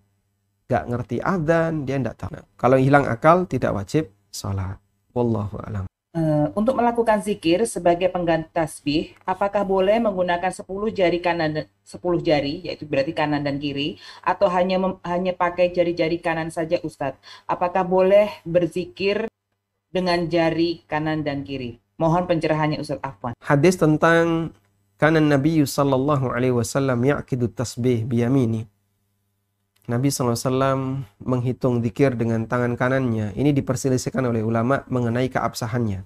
[0.68, 2.30] gak ngerti adzan, dia tidak tahu.
[2.36, 4.76] Nah, kalau hilang akal tidak wajib sholat.
[5.16, 5.84] Wallahu alam.
[6.12, 12.64] Uh, untuk melakukan zikir sebagai pengganti tasbih, apakah boleh menggunakan 10 jari kanan 10 jari,
[12.64, 17.20] yaitu berarti kanan dan kiri, atau hanya hanya pakai jari-jari kanan saja Ustadz?
[17.44, 19.28] Apakah boleh berzikir
[19.88, 21.80] dengan jari kanan dan kiri?
[21.98, 23.34] Mohon pencerahannya Ustadz Afwan.
[23.42, 24.54] Hadis tentang
[25.00, 28.70] kanan Nabi sallallahu alaihi wasallam yaqidu tasbih biyamini
[29.88, 33.32] Nabi SAW menghitung zikir dengan tangan kanannya.
[33.32, 36.04] Ini diperselisihkan oleh ulama mengenai keabsahannya.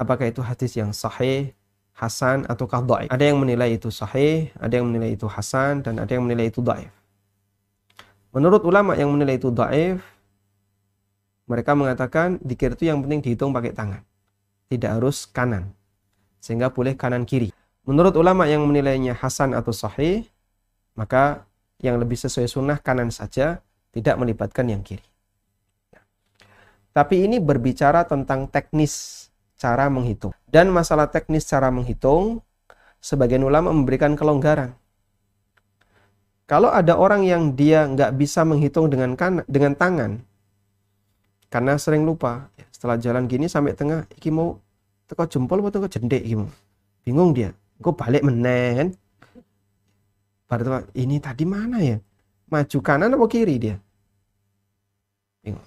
[0.00, 1.52] Apakah itu hadis yang sahih,
[1.92, 3.12] hasan, atau dhaif?
[3.12, 6.64] Ada yang menilai itu sahih, ada yang menilai itu hasan, dan ada yang menilai itu
[6.64, 6.88] dhaif.
[8.32, 10.00] Menurut ulama yang menilai itu dhaif,
[11.46, 14.02] mereka mengatakan zikir itu yang penting dihitung pakai tangan.
[14.70, 15.74] Tidak harus kanan.
[16.38, 17.50] Sehingga boleh kanan kiri.
[17.82, 20.26] Menurut ulama yang menilainya hasan atau sahih,
[20.94, 21.44] maka
[21.82, 23.58] yang lebih sesuai sunnah kanan saja,
[23.90, 25.02] tidak melibatkan yang kiri.
[26.92, 29.26] Tapi ini berbicara tentang teknis
[29.58, 30.36] cara menghitung.
[30.46, 32.44] Dan masalah teknis cara menghitung,
[33.02, 34.78] sebagian ulama memberikan kelonggaran.
[36.46, 40.20] Kalau ada orang yang dia nggak bisa menghitung dengan kan, dengan tangan,
[41.52, 44.56] karena sering lupa, setelah jalan gini sampai tengah, iki mau
[45.04, 46.48] teko jempol atau teko jendek gitu.
[47.04, 47.52] Bingung dia.
[47.76, 48.96] Gue balik menen,
[50.48, 52.00] pada ini tadi mana ya?
[52.48, 53.76] Maju kanan atau kiri dia?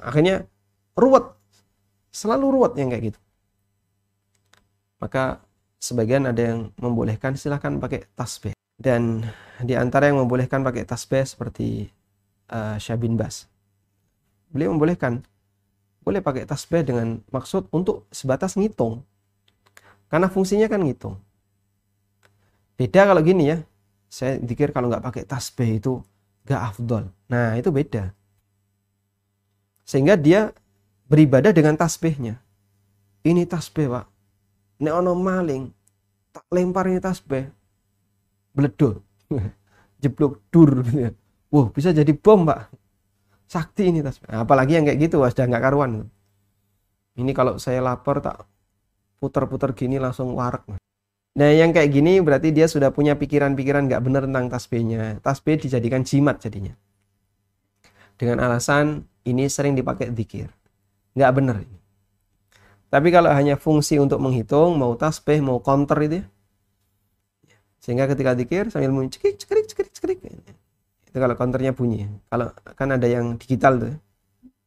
[0.02, 0.50] Akhirnya
[0.98, 1.38] ruwet.
[2.10, 3.20] Selalu ruwet yang kayak gitu.
[4.98, 5.46] Maka
[5.78, 8.58] sebagian ada yang membolehkan silahkan pakai tasbih.
[8.74, 9.22] Dan
[9.62, 11.94] di antara yang membolehkan pakai tasbih seperti
[12.50, 13.46] uh, Syabin Bas.
[14.50, 15.22] Beliau membolehkan
[16.06, 19.02] boleh pakai tasbih dengan maksud untuk sebatas ngitung.
[20.06, 21.18] Karena fungsinya kan ngitung.
[22.78, 23.58] Beda kalau gini ya,
[24.06, 25.94] saya pikir kalau nggak pakai tasbih itu
[26.46, 27.10] nggak afdol.
[27.26, 28.14] Nah itu beda.
[29.82, 30.54] Sehingga dia
[31.10, 32.38] beribadah dengan tasbihnya.
[33.26, 34.06] Ini tasbih pak.
[34.78, 35.74] Ini ono maling.
[36.30, 37.50] Tak lempar ini tasbih.
[38.54, 39.02] Beledul.
[40.02, 40.86] Jeblok dur.
[41.50, 42.70] Wah bisa jadi bom pak.
[43.46, 44.30] Sakti ini tasbih.
[44.30, 46.10] Nah, apalagi yang kayak gitu sudah nggak karuan.
[47.16, 48.44] Ini kalau saya lapar tak
[49.24, 50.68] putar-putar gini langsung warak.
[51.36, 55.20] Nah yang kayak gini berarti dia sudah punya pikiran-pikiran nggak benar tentang tasbihnya.
[55.20, 56.76] Tasbih dijadikan jimat jadinya.
[58.16, 60.48] Dengan alasan ini sering dipakai dikir.
[61.16, 61.80] Nggak benar ini.
[62.88, 66.26] Tapi kalau hanya fungsi untuk menghitung, mau tasbih, mau counter itu ya.
[67.84, 69.68] Sehingga ketika dikir sambil cekik, cekik.
[71.16, 72.12] Itu kalau counternya bunyi.
[72.28, 73.96] Kalau kan ada yang digital tuh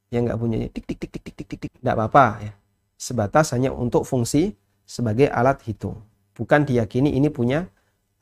[0.09, 2.53] yang nggak punya tik tik tik tik tik tik tik nggak apa-apa ya.
[2.97, 4.57] Sebatas hanya untuk fungsi
[4.89, 6.01] sebagai alat hitung.
[6.33, 7.69] Bukan diyakini ini punya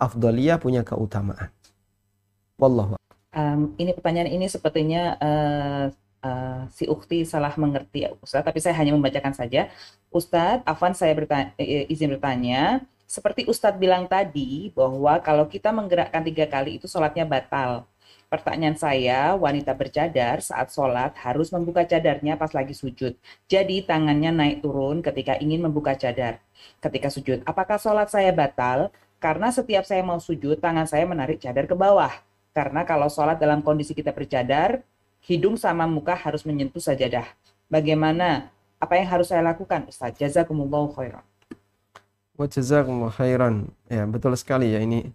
[0.03, 1.55] afdaliyah punya keutamaan.
[2.59, 2.99] Wallahu
[3.37, 5.85] um, ini pertanyaan ini sepertinya uh,
[6.25, 9.69] uh, si ukti salah mengerti Ustaz tapi saya hanya membacakan saja.
[10.11, 12.83] Ustadz Afan saya bertanya, izin bertanya.
[13.07, 17.87] Seperti Ustadz bilang tadi bahwa kalau kita menggerakkan tiga kali itu sholatnya batal
[18.27, 23.15] Pertanyaan saya, wanita bercadar saat sholat harus membuka cadarnya pas lagi sujud.
[23.47, 26.43] Jadi tangannya naik turun ketika ingin membuka cadar.
[26.83, 28.91] Ketika sujud, apakah sholat saya batal?
[29.23, 32.11] Karena setiap saya mau sujud, tangan saya menarik cadar ke bawah.
[32.51, 34.83] Karena kalau sholat dalam kondisi kita bercadar,
[35.23, 37.31] hidung sama muka harus menyentuh sajadah.
[37.71, 38.51] Bagaimana?
[38.83, 39.87] Apa yang harus saya lakukan?
[39.87, 41.23] Ustaz, jazakumullahu khairan.
[42.35, 43.71] Wa jazakumullahu khairan.
[43.87, 45.15] Ya, betul sekali ya ini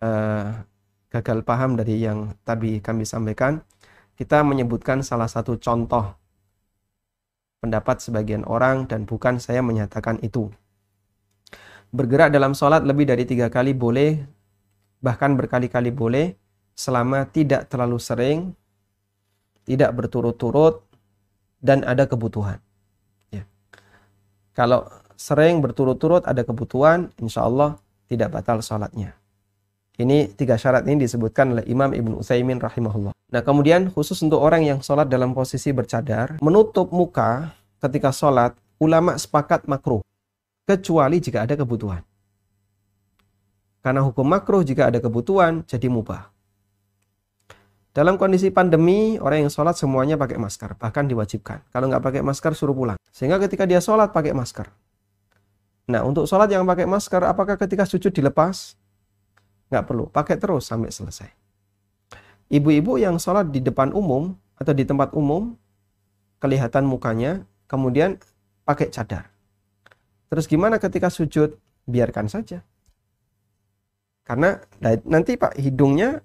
[0.00, 0.64] uh,
[1.10, 3.60] gagal paham dari yang tadi kami sampaikan,
[4.14, 6.14] kita menyebutkan salah satu contoh
[7.60, 10.48] pendapat sebagian orang dan bukan saya menyatakan itu.
[11.92, 14.22] Bergerak dalam sholat lebih dari tiga kali boleh,
[15.04, 16.38] bahkan berkali-kali boleh,
[16.72, 18.38] selama tidak terlalu sering,
[19.68, 20.80] tidak berturut-turut,
[21.60, 22.56] dan ada kebutuhan.
[23.28, 23.44] Ya.
[24.56, 24.88] Kalau
[25.20, 27.76] sering berturut-turut ada kebutuhan, insya Allah
[28.08, 29.19] tidak batal sholatnya.
[30.00, 33.12] Ini tiga syarat ini disebutkan oleh Imam Ibn Utsaimin rahimahullah.
[33.12, 37.52] Nah kemudian khusus untuk orang yang sholat dalam posisi bercadar, menutup muka
[37.84, 40.00] ketika sholat, ulama sepakat makruh.
[40.64, 42.00] Kecuali jika ada kebutuhan.
[43.84, 46.32] Karena hukum makruh jika ada kebutuhan, jadi mubah.
[47.92, 51.60] Dalam kondisi pandemi, orang yang sholat semuanya pakai masker, bahkan diwajibkan.
[51.68, 52.96] Kalau nggak pakai masker, suruh pulang.
[53.12, 54.70] Sehingga ketika dia sholat, pakai masker.
[55.90, 58.79] Nah, untuk sholat yang pakai masker, apakah ketika sujud dilepas?
[59.70, 61.30] Nggak perlu, pakai terus sampai selesai.
[62.50, 65.54] Ibu-ibu yang sholat di depan umum atau di tempat umum,
[66.42, 68.18] kelihatan mukanya, kemudian
[68.66, 69.30] pakai cadar.
[70.26, 71.54] Terus gimana ketika sujud?
[71.86, 72.66] Biarkan saja.
[74.26, 74.58] Karena
[75.06, 76.22] nanti Pak hidungnya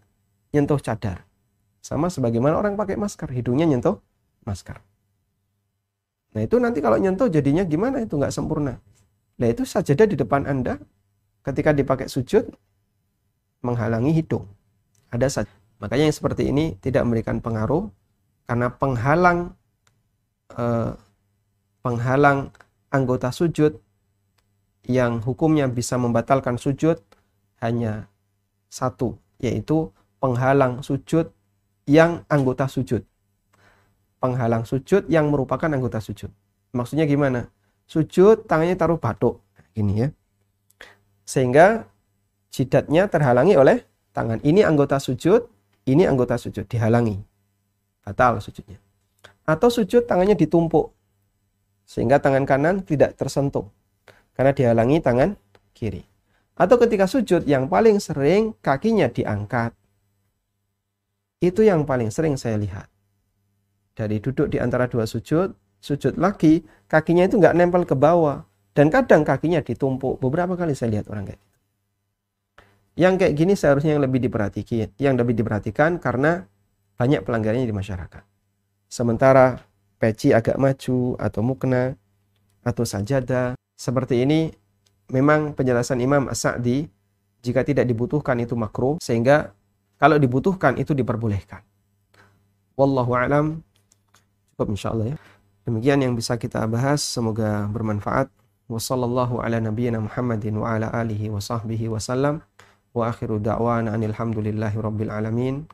[0.54, 1.26] nyentuh cadar.
[1.82, 4.02] Sama sebagaimana orang pakai masker, hidungnya nyentuh
[4.46, 4.78] masker.
[6.34, 8.02] Nah itu nanti kalau nyentuh jadinya gimana?
[8.02, 8.78] Itu nggak sempurna.
[9.38, 10.78] Nah itu sajadah di depan Anda
[11.46, 12.50] ketika dipakai sujud
[13.66, 14.46] menghalangi hidung.
[15.10, 15.54] Ada saja.
[15.82, 17.90] Makanya yang seperti ini tidak memberikan pengaruh
[18.46, 19.58] karena penghalang
[20.54, 20.94] eh,
[21.82, 22.54] penghalang
[22.94, 23.82] anggota sujud
[24.86, 27.02] yang hukumnya bisa membatalkan sujud
[27.60, 28.06] hanya
[28.70, 29.90] satu, yaitu
[30.22, 31.34] penghalang sujud
[31.90, 33.02] yang anggota sujud.
[34.22, 36.30] Penghalang sujud yang merupakan anggota sujud.
[36.74, 37.50] Maksudnya gimana?
[37.86, 39.42] Sujud tangannya taruh batuk.
[39.78, 40.10] Ini ya.
[41.26, 41.86] Sehingga
[42.56, 43.84] jidatnya terhalangi oleh
[44.16, 44.40] tangan.
[44.40, 45.52] Ini anggota sujud,
[45.84, 47.20] ini anggota sujud, dihalangi.
[48.00, 48.80] Batal sujudnya.
[49.44, 50.96] Atau sujud tangannya ditumpuk.
[51.84, 53.68] Sehingga tangan kanan tidak tersentuh.
[54.32, 55.36] Karena dihalangi tangan
[55.76, 56.08] kiri.
[56.56, 59.76] Atau ketika sujud yang paling sering kakinya diangkat.
[61.44, 62.88] Itu yang paling sering saya lihat.
[63.92, 65.52] Dari duduk di antara dua sujud,
[65.84, 68.48] sujud lagi, kakinya itu nggak nempel ke bawah.
[68.76, 70.20] Dan kadang kakinya ditumpuk.
[70.24, 71.55] Beberapa kali saya lihat orang kayak gitu.
[72.96, 76.48] Yang kayak gini seharusnya yang lebih diperhatikan, yang lebih diperhatikan karena
[76.96, 78.24] banyak pelanggarannya di masyarakat.
[78.88, 79.60] Sementara
[80.00, 82.00] peci agak maju atau mukna
[82.64, 84.48] atau sajadah seperti ini
[85.12, 86.88] memang penjelasan Imam As-Sa'di
[87.44, 89.52] jika tidak dibutuhkan itu makruh sehingga
[90.00, 91.62] kalau dibutuhkan itu diperbolehkan.
[92.80, 93.64] Wallahu alam.
[94.56, 95.18] Cukup insyaallah ya.
[95.68, 98.32] Demikian yang bisa kita bahas semoga bermanfaat.
[98.66, 102.42] Wassallallahu ala nabiyyina Muhammadin wa ala alihi wa sahbihi wasallam
[102.96, 105.68] wa akhiru da'wana anil hamdulillahi rabbil alamin.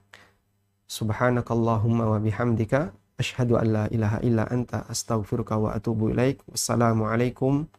[0.89, 2.91] Subhanakallahumma wa bihamdika
[3.21, 6.41] asyhadu an la ilaha illa anta astaghfiruka wa atubu ilaik.
[6.49, 7.69] Wassalamu alaikum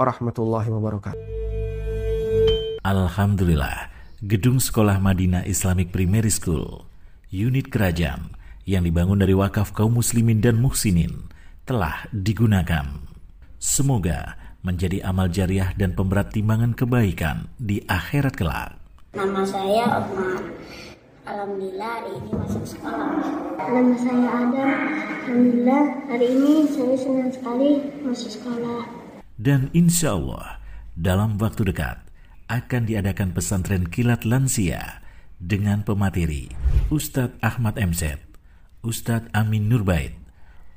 [0.00, 1.20] warahmatullahi wabarakatuh.
[2.82, 3.92] Alhamdulillah
[4.24, 6.88] Gedung Sekolah Madinah Islamic Primary School
[7.30, 8.34] unit kerajaan
[8.66, 11.30] yang dibangun dari wakaf kaum muslimin dan muhsinin
[11.62, 12.86] telah digunakan.
[13.62, 18.78] Semoga menjadi amal jariah dan pemberat timbangan kebaikan di akhirat kelak.
[19.12, 20.40] Nama saya Omar.
[21.22, 23.10] Alhamdulillah hari ini masuk sekolah.
[23.58, 24.78] Nama saya Adam.
[25.22, 27.70] Alhamdulillah hari ini saya senang sekali
[28.02, 28.80] masuk sekolah.
[29.38, 30.62] Dan insya Allah
[30.98, 31.98] dalam waktu dekat
[32.50, 35.02] akan diadakan pesantren kilat lansia
[35.42, 36.50] dengan pemateri
[36.92, 38.22] Ustadz Ahmad MZ,
[38.86, 40.14] Ustadz Amin Nurbait,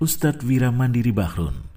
[0.01, 1.67] Ustadz Wira Mandiri Bahrun,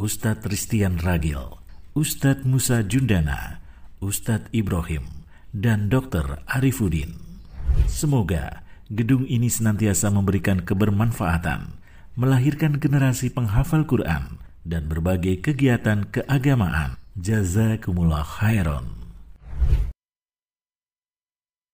[0.00, 1.60] Ustadz Ristian Ragil,
[1.92, 3.60] Ustadz Musa Jundana,
[4.00, 5.04] Ustadz Ibrahim,
[5.52, 6.40] dan Dr.
[6.48, 7.20] Arifudin.
[7.84, 11.76] Semoga gedung ini senantiasa memberikan kebermanfaatan,
[12.16, 16.96] melahirkan generasi penghafal Quran, dan berbagai kegiatan keagamaan.
[17.20, 18.99] Jazakumullah khairan.